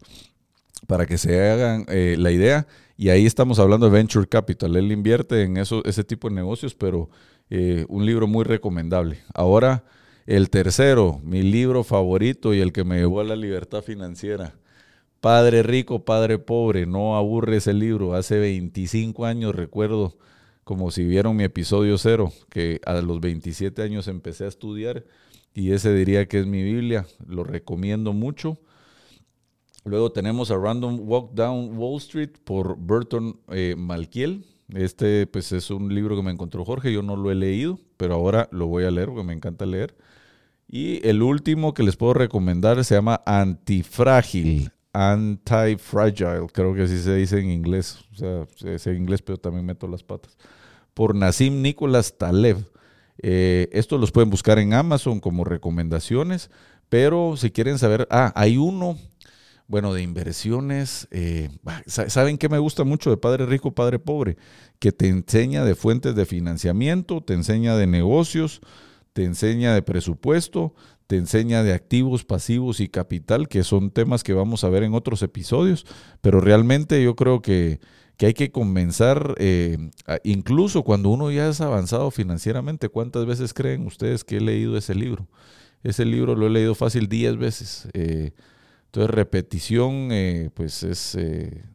para 0.87 1.05
que 1.05 1.17
se 1.17 1.49
hagan 1.49 1.85
eh, 1.87 2.15
la 2.17 2.31
idea. 2.31 2.67
Y 2.97 3.09
ahí 3.09 3.25
estamos 3.25 3.59
hablando 3.59 3.87
de 3.87 3.91
Venture 3.91 4.27
Capital. 4.27 4.75
Él 4.75 4.91
invierte 4.91 5.43
en 5.43 5.57
ese 5.57 6.03
tipo 6.03 6.29
de 6.29 6.35
negocios, 6.35 6.73
pero 6.73 7.09
eh, 7.49 7.85
un 7.89 8.05
libro 8.05 8.27
muy 8.27 8.43
recomendable. 8.43 9.19
Ahora 9.33 9.83
el 10.25 10.49
tercero, 10.49 11.19
mi 11.23 11.43
libro 11.43 11.83
favorito 11.83 12.53
y 12.53 12.59
el 12.59 12.73
que 12.73 12.83
me 12.83 12.97
llevó 12.97 13.19
a 13.21 13.23
la 13.23 13.35
libertad 13.35 13.81
financiera. 13.83 14.55
Padre 15.21 15.63
rico, 15.63 16.03
padre 16.05 16.39
pobre, 16.39 16.85
no 16.85 17.15
aburre 17.15 17.57
ese 17.57 17.73
libro. 17.73 18.15
Hace 18.15 18.39
25 18.39 19.25
años 19.25 19.55
recuerdo, 19.55 20.17
como 20.63 20.91
si 20.91 21.03
vieron 21.03 21.35
mi 21.35 21.43
episodio 21.43 21.97
cero, 21.97 22.31
que 22.49 22.81
a 22.85 23.01
los 23.01 23.21
27 23.21 23.81
años 23.81 24.07
empecé 24.07 24.45
a 24.45 24.49
estudiar 24.49 25.05
y 25.53 25.71
ese 25.71 25.93
diría 25.93 26.27
que 26.27 26.39
es 26.39 26.47
mi 26.47 26.63
Biblia. 26.63 27.05
Lo 27.27 27.43
recomiendo 27.43 28.13
mucho. 28.13 28.59
Luego 29.83 30.11
tenemos 30.11 30.49
a 30.49 30.57
Random 30.57 30.99
Walk 31.07 31.33
Down 31.33 31.77
Wall 31.77 31.97
Street 31.97 32.31
por 32.43 32.75
Burton 32.77 33.39
eh, 33.49 33.75
Malkiel. 33.77 34.43
Este 34.73 35.27
pues 35.27 35.51
es 35.51 35.69
un 35.69 35.93
libro 35.93 36.15
que 36.15 36.23
me 36.23 36.31
encontró 36.31 36.65
Jorge, 36.65 36.91
yo 36.91 37.03
no 37.03 37.15
lo 37.15 37.31
he 37.31 37.35
leído, 37.35 37.79
pero 37.97 38.15
ahora 38.15 38.49
lo 38.51 38.65
voy 38.65 38.83
a 38.83 38.91
leer 38.91 39.09
porque 39.09 39.23
me 39.23 39.33
encanta 39.33 39.67
leer. 39.67 39.95
Y 40.75 40.99
el 41.07 41.23
último 41.23 41.73
que 41.73 41.83
les 41.83 41.95
puedo 41.95 42.13
recomendar 42.13 42.83
se 42.83 42.95
llama 42.95 43.21
Antifrágil, 43.25 44.73
Anti-Fragile, 44.91 46.47
creo 46.51 46.73
que 46.75 46.81
así 46.81 47.01
se 47.01 47.15
dice 47.15 47.39
en 47.39 47.49
inglés. 47.49 47.99
O 48.11 48.15
sea, 48.17 48.77
sé 48.77 48.93
inglés, 48.93 49.21
pero 49.21 49.37
también 49.37 49.65
meto 49.65 49.87
las 49.87 50.03
patas. 50.03 50.37
Por 50.93 51.15
Nassim 51.15 51.61
Nicolás 51.61 52.17
Taleb. 52.17 52.57
Eh, 53.19 53.69
estos 53.71 54.01
los 54.01 54.11
pueden 54.11 54.29
buscar 54.29 54.59
en 54.59 54.73
Amazon 54.73 55.21
como 55.21 55.45
recomendaciones, 55.45 56.51
pero 56.89 57.37
si 57.37 57.51
quieren 57.51 57.79
saber, 57.79 58.05
ah, 58.11 58.33
hay 58.35 58.57
uno, 58.57 58.97
bueno, 59.67 59.93
de 59.93 60.01
inversiones. 60.01 61.07
Eh, 61.11 61.51
¿Saben 61.85 62.37
qué 62.37 62.49
me 62.49 62.59
gusta 62.59 62.83
mucho 62.83 63.09
de 63.11 63.15
Padre 63.15 63.45
Rico, 63.45 63.71
Padre 63.73 63.97
Pobre? 63.97 64.35
Que 64.79 64.91
te 64.91 65.07
enseña 65.07 65.63
de 65.63 65.75
fuentes 65.75 66.15
de 66.15 66.25
financiamiento, 66.25 67.23
te 67.23 67.33
enseña 67.33 67.77
de 67.77 67.87
negocios, 67.87 68.59
te 69.15 69.23
enseña 69.23 69.73
de 69.73 69.81
presupuesto, 69.81 70.75
te 71.07 71.15
enseña 71.15 71.63
de 71.63 71.71
activos, 71.71 72.25
pasivos 72.25 72.81
y 72.81 72.89
capital, 72.89 73.47
que 73.47 73.63
son 73.63 73.89
temas 73.89 74.25
que 74.25 74.33
vamos 74.33 74.65
a 74.65 74.69
ver 74.69 74.83
en 74.83 74.93
otros 74.93 75.21
episodios, 75.21 75.85
pero 76.19 76.41
realmente 76.41 77.01
yo 77.01 77.15
creo 77.15 77.41
que, 77.41 77.79
hay 78.19 78.33
que 78.33 78.51
comenzar, 78.51 79.33
eh, 79.37 79.77
incluso 80.25 80.83
cuando 80.83 81.07
uno 81.07 81.31
ya 81.31 81.47
es 81.47 81.61
avanzado 81.61 82.11
financieramente, 82.11 82.89
¿cuántas 82.89 83.25
veces 83.25 83.53
creen 83.53 83.85
ustedes 83.85 84.25
que 84.25 84.35
he 84.35 84.41
leído 84.41 84.75
ese 84.75 84.93
libro? 84.93 85.29
Ese 85.81 86.03
libro 86.03 86.35
lo 86.35 86.47
he 86.47 86.49
leído 86.49 86.75
fácil 86.75 87.07
10 87.07 87.37
veces. 87.37 87.87
Eh, 87.93 88.33
entonces, 88.87 89.15
repetición, 89.15 90.09
eh, 90.11 90.49
pues 90.53 90.83
es, 90.83 91.17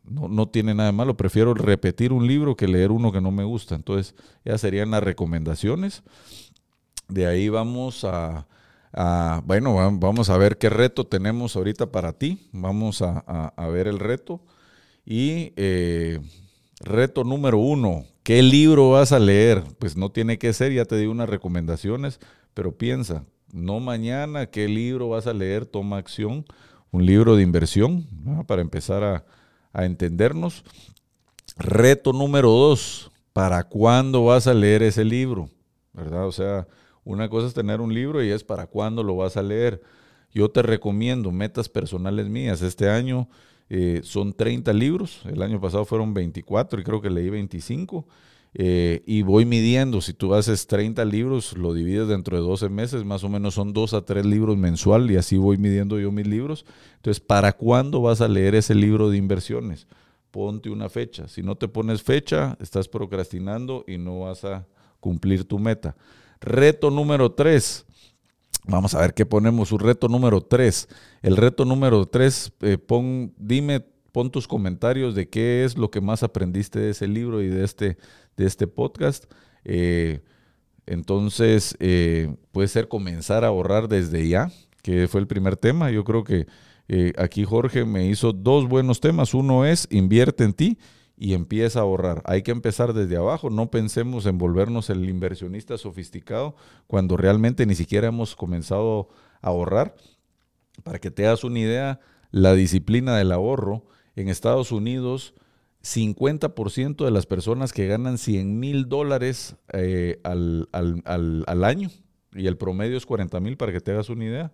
no, 0.05 0.29
no, 0.29 0.49
tiene 0.49 0.75
nada 0.75 0.91
de 0.91 0.97
malo. 0.97 1.17
Prefiero 1.17 1.55
repetir 1.55 2.13
un 2.13 2.27
libro 2.27 2.55
que 2.55 2.69
leer 2.69 2.91
uno 2.91 3.13
que 3.13 3.23
no 3.23 3.31
me 3.31 3.45
gusta. 3.45 3.77
Entonces, 3.77 4.15
ya 4.45 4.59
serían 4.59 4.91
las 4.91 5.03
recomendaciones. 5.03 6.03
De 7.11 7.27
ahí 7.27 7.49
vamos 7.49 8.05
a, 8.05 8.47
bueno, 9.45 9.75
vamos 9.99 10.31
a 10.31 10.39
ver 10.39 10.59
qué 10.59 10.71
reto 10.71 11.05
tenemos 11.07 11.57
ahorita 11.57 11.91
para 11.91 12.13
ti. 12.13 12.49
Vamos 12.53 13.03
a, 13.03 13.69
ver 13.71 13.89
el 13.89 13.99
reto. 13.99 14.41
Y 15.05 15.53
eh, 15.57 16.21
reto 16.81 17.25
número 17.25 17.59
uno, 17.59 18.05
¿qué 18.23 18.43
libro 18.43 18.91
vas 18.91 19.13
a 19.13 19.19
leer? 19.19 19.65
Pues 19.79 19.97
no 19.97 20.11
tiene 20.11 20.39
que 20.39 20.53
ser, 20.53 20.73
ya 20.73 20.85
te 20.85 20.97
di 20.97 21.07
unas 21.07 21.29
recomendaciones, 21.29 22.21
pero 22.55 22.77
piensa, 22.77 23.25
no 23.53 23.81
mañana, 23.81 24.47
¿qué 24.47 24.69
libro 24.69 25.09
vas 25.09 25.27
a 25.27 25.33
leer? 25.33 25.67
Toma 25.67 25.97
acción, 25.97 26.45
un 26.93 27.07
libro 27.07 27.35
de 27.35 27.43
inversión, 27.43 28.07
para 28.47 28.63
empezar 28.63 29.03
a, 29.03 29.25
a 29.73 29.85
entendernos. 29.85 30.65
Reto 31.57 32.13
número 32.13 32.51
dos, 32.51 33.11
¿para 33.33 33.65
cuándo 33.65 34.25
vas 34.27 34.47
a 34.47 34.55
leer 34.55 34.83
ese 34.83 35.05
libro? 35.05 35.49
¿Verdad? 35.93 36.27
O 36.27 36.33
sea, 36.33 36.69
una 37.05 37.29
cosa 37.29 37.47
es 37.49 37.55
tener 37.55 37.81
un 37.81 37.95
libro 37.95 38.23
y 38.23 38.31
es 38.31 38.45
para 38.45 38.67
cuándo 38.67 39.03
lo 39.03 39.17
vas 39.17 39.37
a 39.37 39.43
leer. 39.43 39.83
Yo 40.33 40.51
te 40.51 40.63
recomiendo 40.63 41.33
metas 41.33 41.69
personales 41.69 42.29
mías. 42.29 42.63
Este 42.63 42.89
año 42.89 43.29
eh, 43.69 44.01
son 44.05 44.33
30 44.33 44.73
libros, 44.73 45.23
el 45.25 45.43
año 45.43 45.61
pasado 45.61 45.85
fueron 45.85 46.13
24 46.15 46.81
y 46.81 46.85
creo 46.85 47.01
que 47.01 47.11
leí 47.11 47.31
25. 47.31 48.07
Eh, 48.53 49.05
y 49.07 49.23
voy 49.23 49.45
midiendo, 49.45 50.01
si 50.01 50.13
tú 50.13 50.35
haces 50.35 50.67
30 50.67 51.05
libros, 51.05 51.57
lo 51.57 51.73
divides 51.73 52.09
dentro 52.09 52.37
de 52.37 52.43
12 52.43 52.69
meses, 52.69 53.05
más 53.05 53.23
o 53.23 53.29
menos 53.29 53.55
son 53.55 53.73
2 53.73 53.95
a 53.95 54.05
3 54.05 54.27
libros 54.27 54.57
mensual 54.57 55.09
y 55.11 55.17
así 55.17 55.37
voy 55.37 55.57
midiendo 55.57 56.01
yo 56.01 56.11
mis 56.11 56.27
libros. 56.27 56.67
Entonces, 56.97 57.21
¿para 57.21 57.53
cuándo 57.53 58.01
vas 58.01 58.21
a 58.21 58.29
leer 58.29 58.57
ese 58.57 58.75
libro 58.75 59.09
de 59.09 59.19
inversiones? 59.19 59.87
Ponte 60.33 60.69
una 60.71 60.89
fecha. 60.89 61.29
Si 61.29 61.43
no 61.43 61.57
te 61.57 61.69
pones 61.69 62.03
fecha, 62.03 62.57
estás 62.61 62.89
procrastinando 62.89 63.85
y 63.87 63.99
no 63.99 64.21
vas 64.21 64.45
a 64.45 64.67
cumplir 64.99 65.45
tu 65.45 65.59
meta. 65.59 65.97
Reto 66.41 66.91
número 66.91 67.33
tres. 67.33 67.87
Vamos 68.67 68.95
a 68.95 69.01
ver 69.01 69.15
qué 69.15 69.27
ponemos. 69.27 69.69
Su 69.69 69.79
reto 69.79 70.09
número 70.09 70.41
3. 70.41 70.89
El 71.23 71.37
reto 71.37 71.65
número 71.65 72.07
3, 72.07 72.53
eh, 72.61 72.79
pon, 72.79 73.33
dime, 73.37 73.81
pon 74.13 74.31
tus 74.31 74.47
comentarios 74.47 75.15
de 75.15 75.29
qué 75.29 75.65
es 75.65 75.77
lo 75.77 75.91
que 75.91 76.01
más 76.01 76.23
aprendiste 76.23 76.79
de 76.79 76.91
ese 76.91 77.09
libro 77.09 77.43
y 77.43 77.49
de 77.49 77.65
este, 77.65 77.99
de 78.37 78.47
este 78.47 78.67
podcast. 78.67 79.25
Eh, 79.65 80.21
entonces, 80.87 81.77
eh, 81.81 82.35
puede 82.53 82.69
ser 82.69 82.89
comenzar 82.89 83.45
a 83.45 83.49
ahorrar 83.49 83.89
desde 83.89 84.29
ya, 84.29 84.51
que 84.83 85.09
fue 85.09 85.21
el 85.21 85.27
primer 85.27 85.57
tema. 85.57 85.91
Yo 85.91 86.05
creo 86.05 86.25
que 86.25 86.47
aquí 87.17 87.45
Jorge 87.45 87.85
me 87.85 88.09
hizo 88.09 88.33
dos 88.33 88.69
buenos 88.69 88.99
temas. 88.99 89.33
Uno 89.33 89.65
es 89.65 89.87
invierte 89.91 90.43
en 90.43 90.53
ti 90.53 90.79
y 91.23 91.35
empieza 91.35 91.81
a 91.81 91.83
ahorrar. 91.83 92.23
Hay 92.25 92.43
que 92.43 92.51
empezar 92.51 92.95
desde 92.95 93.19
abajo, 93.19 93.51
no 93.51 93.71
pensemos 93.71 94.25
en 94.25 94.39
volvernos 94.39 94.89
el 94.89 95.07
inversionista 95.07 95.77
sofisticado 95.77 96.57
cuando 96.87 97.19
realmente 97.19 97.67
ni 97.67 97.75
siquiera 97.75 98.09
hemos 98.09 98.35
comenzado 98.35 99.11
a 99.43 99.49
ahorrar. 99.49 99.95
Para 100.83 100.99
que 100.99 101.11
te 101.11 101.27
hagas 101.27 101.45
una 101.45 101.59
idea, 101.59 102.01
la 102.31 102.55
disciplina 102.55 103.19
del 103.19 103.33
ahorro 103.33 103.85
en 104.17 104.31
Estados 104.31 104.73
Unidos, 104.73 105.35
50% 105.83 107.05
de 107.05 107.11
las 107.11 107.27
personas 107.27 107.75
que 107.75 107.87
ganan 107.87 108.17
100 108.17 108.59
mil 108.59 108.89
dólares 108.89 109.57
eh, 109.75 110.21
al, 110.25 110.71
al, 110.73 111.65
año, 111.65 111.91
y 112.33 112.47
el 112.47 112.57
promedio 112.57 112.97
es 112.97 113.05
40 113.05 113.41
mil, 113.41 113.59
para 113.59 113.73
que 113.73 113.81
te 113.81 113.91
hagas 113.93 114.09
una 114.09 114.25
idea, 114.25 114.53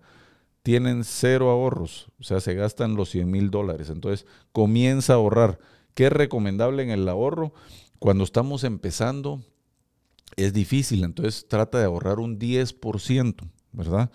tienen 0.64 1.04
cero 1.04 1.48
ahorros, 1.48 2.08
o 2.18 2.24
sea, 2.24 2.40
se 2.40 2.54
gastan 2.54 2.96
los 2.96 3.10
100 3.10 3.30
mil 3.30 3.52
dólares. 3.52 3.88
Entonces, 3.88 4.26
comienza 4.50 5.12
a 5.12 5.16
ahorrar. 5.16 5.60
¿Qué 5.96 6.08
es 6.08 6.12
recomendable 6.12 6.82
en 6.82 6.90
el 6.90 7.08
ahorro? 7.08 7.54
Cuando 7.98 8.22
estamos 8.22 8.64
empezando 8.64 9.42
es 10.36 10.52
difícil, 10.52 11.04
entonces 11.04 11.48
trata 11.48 11.78
de 11.78 11.86
ahorrar 11.86 12.18
un 12.18 12.38
10%, 12.38 13.50
¿verdad? 13.72 14.10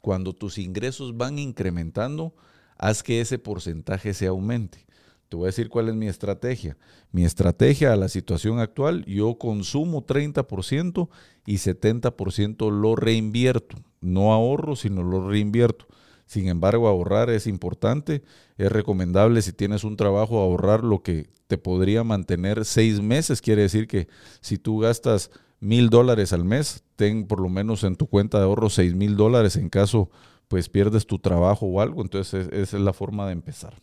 Cuando 0.00 0.32
tus 0.32 0.56
ingresos 0.56 1.18
van 1.18 1.38
incrementando, 1.38 2.34
haz 2.78 3.02
que 3.02 3.20
ese 3.20 3.38
porcentaje 3.38 4.14
se 4.14 4.26
aumente. 4.26 4.86
Te 5.28 5.36
voy 5.36 5.44
a 5.44 5.48
decir 5.48 5.68
cuál 5.68 5.90
es 5.90 5.94
mi 5.94 6.08
estrategia. 6.08 6.78
Mi 7.12 7.26
estrategia 7.26 7.92
a 7.92 7.96
la 7.96 8.08
situación 8.08 8.58
actual, 8.58 9.04
yo 9.04 9.36
consumo 9.36 10.06
30% 10.06 11.10
y 11.44 11.56
70% 11.56 12.70
lo 12.70 12.96
reinvierto. 12.96 13.76
No 14.00 14.32
ahorro, 14.32 14.74
sino 14.74 15.02
lo 15.02 15.28
reinvierto. 15.28 15.86
Sin 16.26 16.48
embargo, 16.48 16.88
ahorrar 16.88 17.30
es 17.30 17.46
importante. 17.46 18.22
Es 18.58 18.70
recomendable 18.70 19.40
si 19.42 19.52
tienes 19.52 19.84
un 19.84 19.96
trabajo 19.96 20.40
ahorrar 20.40 20.82
lo 20.82 21.02
que 21.02 21.28
te 21.46 21.56
podría 21.56 22.02
mantener 22.04 22.64
seis 22.64 23.00
meses. 23.00 23.40
Quiere 23.40 23.62
decir 23.62 23.86
que 23.86 24.08
si 24.40 24.58
tú 24.58 24.80
gastas 24.80 25.30
mil 25.60 25.88
dólares 25.88 26.32
al 26.32 26.44
mes, 26.44 26.82
ten 26.96 27.26
por 27.26 27.40
lo 27.40 27.48
menos 27.48 27.84
en 27.84 27.96
tu 27.96 28.08
cuenta 28.08 28.38
de 28.38 28.44
ahorro 28.44 28.70
seis 28.70 28.94
mil 28.94 29.16
dólares 29.16 29.56
en 29.56 29.70
caso 29.70 30.10
pues 30.48 30.68
pierdes 30.68 31.06
tu 31.06 31.18
trabajo 31.18 31.66
o 31.66 31.80
algo. 31.80 32.02
Entonces 32.02 32.48
esa 32.52 32.76
es 32.76 32.82
la 32.82 32.92
forma 32.92 33.26
de 33.26 33.32
empezar. 33.32 33.74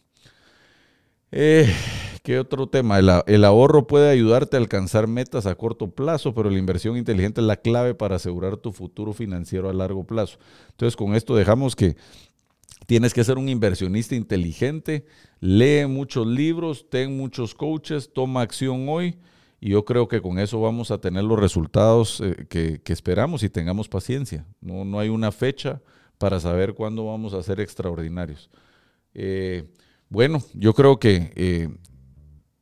Eh, 1.32 1.74
¿Qué 2.24 2.40
otro 2.40 2.68
tema? 2.68 3.00
El, 3.00 3.10
el, 3.26 3.44
ahorro 3.44 3.88
puede 3.88 4.10
ayudarte 4.10 4.56
a 4.56 4.60
alcanzar 4.60 5.08
metas 5.08 5.46
a 5.46 5.56
corto 5.56 5.90
plazo, 5.90 6.34
pero 6.34 6.50
la 6.50 6.60
inversión 6.60 6.96
inteligente 6.96 7.42
es 7.42 7.48
la 7.48 7.58
clave 7.58 7.96
para 7.96 8.18
asegurar 8.18 8.58
tu 8.58 8.72
futuro 8.72 9.14
financiero 9.14 9.68
a 9.68 9.74
largo 9.74 10.06
plazo. 10.06 10.38
Entonces, 10.70 10.96
con 10.96 11.16
esto 11.16 11.36
dejamos 11.36 11.76
que 11.76 11.98
Tienes 12.86 13.14
que 13.14 13.24
ser 13.24 13.38
un 13.38 13.50
inversionista 13.50 14.16
inteligente, 14.16 15.06
lee 15.40 15.86
muchos 15.88 16.28
libros, 16.28 16.90
ten 16.90 17.16
muchos 17.16 17.56
coaches, 17.56 18.12
toma 18.14 18.42
acción 18.42 18.88
hoy 18.90 19.18
y 19.62 19.70
yo 19.70 19.86
creo 19.86 20.10
que 20.10 20.22
con 20.22 20.40
eso 20.40 20.60
vamos 20.60 20.92
a 20.92 21.00
tener 21.00 21.24
los 21.24 21.40
resultados 21.40 22.20
eh, 22.20 22.46
que, 22.50 22.82
esperamos 22.92 23.44
y 23.44 23.50
tengamos 23.50 23.88
paciencia. 23.88 24.46
No, 24.60 24.84
no 24.84 25.00
hay 25.00 25.08
una 25.08 25.32
fecha 25.32 25.82
para 26.18 26.40
saber 26.42 26.74
cuándo 26.74 27.06
vamos 27.06 27.34
a 27.34 27.42
ser 27.42 27.62
extraordinarios. 27.62 28.50
Eh, 29.14 29.64
bueno, 30.10 30.44
yo 30.54 30.74
creo 30.74 31.00
que 31.00 31.32
eh, 31.36 31.70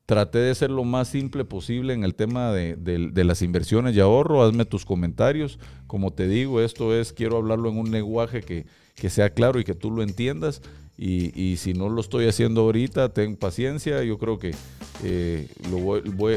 traté 0.06 0.38
de 0.38 0.54
ser 0.54 0.70
lo 0.70 0.84
más 0.84 1.08
simple 1.08 1.44
posible 1.44 1.94
en 1.94 2.04
el 2.04 2.14
tema 2.14 2.52
de, 2.52 2.76
de, 2.76 3.24
las 3.24 3.42
inversiones 3.42 3.96
y 3.96 4.00
ahorro. 4.00 4.44
Hazme 4.44 4.66
tus 4.66 4.86
comentarios. 4.86 5.58
Como 5.88 6.14
te 6.14 6.28
digo, 6.28 6.62
esto 6.62 6.96
es, 6.96 7.14
quiero 7.14 7.38
hablarlo 7.38 7.70
en 7.70 7.80
un 7.80 7.92
lenguaje 7.92 8.42
que, 8.42 8.68
que 8.96 9.10
sea 9.10 9.32
claro 9.32 9.60
y 9.60 9.64
que 9.64 9.76
tú 9.76 9.92
lo 9.92 10.04
entiendas. 10.04 10.62
Y, 10.98 11.32
y, 11.42 11.58
si 11.58 11.74
no 11.74 11.90
lo 11.90 12.00
estoy 12.00 12.28
haciendo 12.28 12.62
ahorita, 12.62 13.10
ten 13.10 13.36
paciencia. 13.36 14.04
Yo 14.04 14.20
creo 14.20 14.38
que 14.38 14.54
eh, 15.04 15.48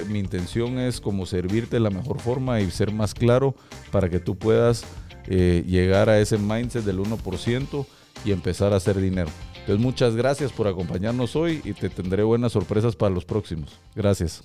mi 0.09 0.19
intención 0.19 0.79
es 0.79 1.01
como 1.01 1.27
servirte 1.27 1.77
de 1.77 1.81
la 1.81 1.91
mejor 1.91 2.21
forma 2.21 2.61
y 2.61 2.71
ser 2.71 2.93
más 2.93 3.13
claro 3.13 3.55
para 3.91 4.09
que 4.09 4.21
tú 4.21 4.37
puedas 4.39 4.85
eh, 5.27 5.65
llegar 5.67 6.09
a 6.09 6.19
ese 6.19 6.39
mindset 6.39 6.85
del 6.85 6.99
1% 6.99 7.87
y 8.25 8.33
empezar 8.33 8.73
a 8.73 8.77
hacer 8.77 9.01
dinero. 9.01 9.31
Entonces 9.61 9.83
muchas 9.83 10.17
gracias 10.17 10.53
por 10.53 10.67
acompañarnos 10.67 11.37
hoy 11.37 11.61
y 11.65 11.73
te 11.73 11.89
tendré 11.89 12.23
buenas 12.23 12.53
sorpresas 12.53 12.97
para 12.97 13.15
los 13.15 13.25
próximos. 13.25 13.79
Gracias. 13.95 14.45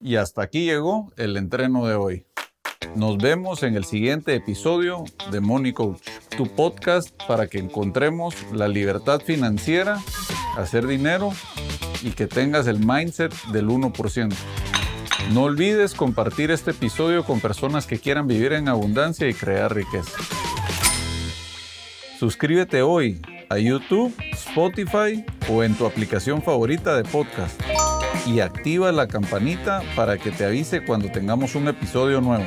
Y 0.00 0.16
hasta 0.16 0.42
aquí 0.42 0.64
llegó 0.64 1.12
el 1.16 1.36
entreno 1.36 1.86
de 1.86 1.94
hoy. 1.94 2.25
Nos 2.94 3.18
vemos 3.18 3.62
en 3.62 3.76
el 3.76 3.84
siguiente 3.84 4.34
episodio 4.34 5.04
de 5.30 5.40
Money 5.40 5.72
Coach, 5.72 6.00
tu 6.36 6.46
podcast 6.46 7.10
para 7.26 7.46
que 7.46 7.58
encontremos 7.58 8.34
la 8.52 8.68
libertad 8.68 9.20
financiera, 9.20 10.00
hacer 10.56 10.86
dinero 10.86 11.32
y 12.02 12.10
que 12.10 12.26
tengas 12.26 12.66
el 12.66 12.78
mindset 12.78 13.34
del 13.52 13.68
1%. 13.68 14.34
No 15.32 15.44
olvides 15.44 15.94
compartir 15.94 16.50
este 16.50 16.70
episodio 16.70 17.24
con 17.24 17.40
personas 17.40 17.86
que 17.86 17.98
quieran 17.98 18.26
vivir 18.26 18.52
en 18.52 18.68
abundancia 18.68 19.28
y 19.28 19.34
crear 19.34 19.74
riqueza. 19.74 20.18
Suscríbete 22.18 22.82
hoy 22.82 23.20
a 23.48 23.58
YouTube, 23.58 24.14
Spotify 24.32 25.24
o 25.50 25.62
en 25.62 25.74
tu 25.74 25.86
aplicación 25.86 26.42
favorita 26.42 26.96
de 26.96 27.04
podcast 27.04 27.60
y 28.26 28.40
activa 28.40 28.92
la 28.92 29.06
campanita 29.06 29.82
para 29.94 30.18
que 30.18 30.30
te 30.30 30.44
avise 30.44 30.84
cuando 30.84 31.10
tengamos 31.10 31.54
un 31.54 31.68
episodio 31.68 32.20
nuevo. 32.20 32.44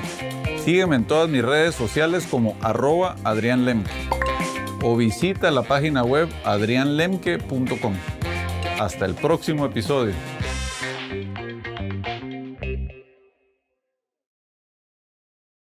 Sígueme 0.63 0.97
en 0.97 1.05
todas 1.05 1.29
mis 1.29 1.43
redes 1.43 1.73
sociales 1.73 2.27
como 2.29 2.55
arroba 2.61 3.15
Adrián 3.23 3.65
Lemke 3.65 3.89
o 4.83 4.95
visita 4.95 5.51
la 5.51 5.63
página 5.63 6.03
web 6.03 6.29
adrianlemke.com. 6.43 7.93
Hasta 8.79 9.05
el 9.05 9.15
próximo 9.15 9.65
episodio. 9.65 10.13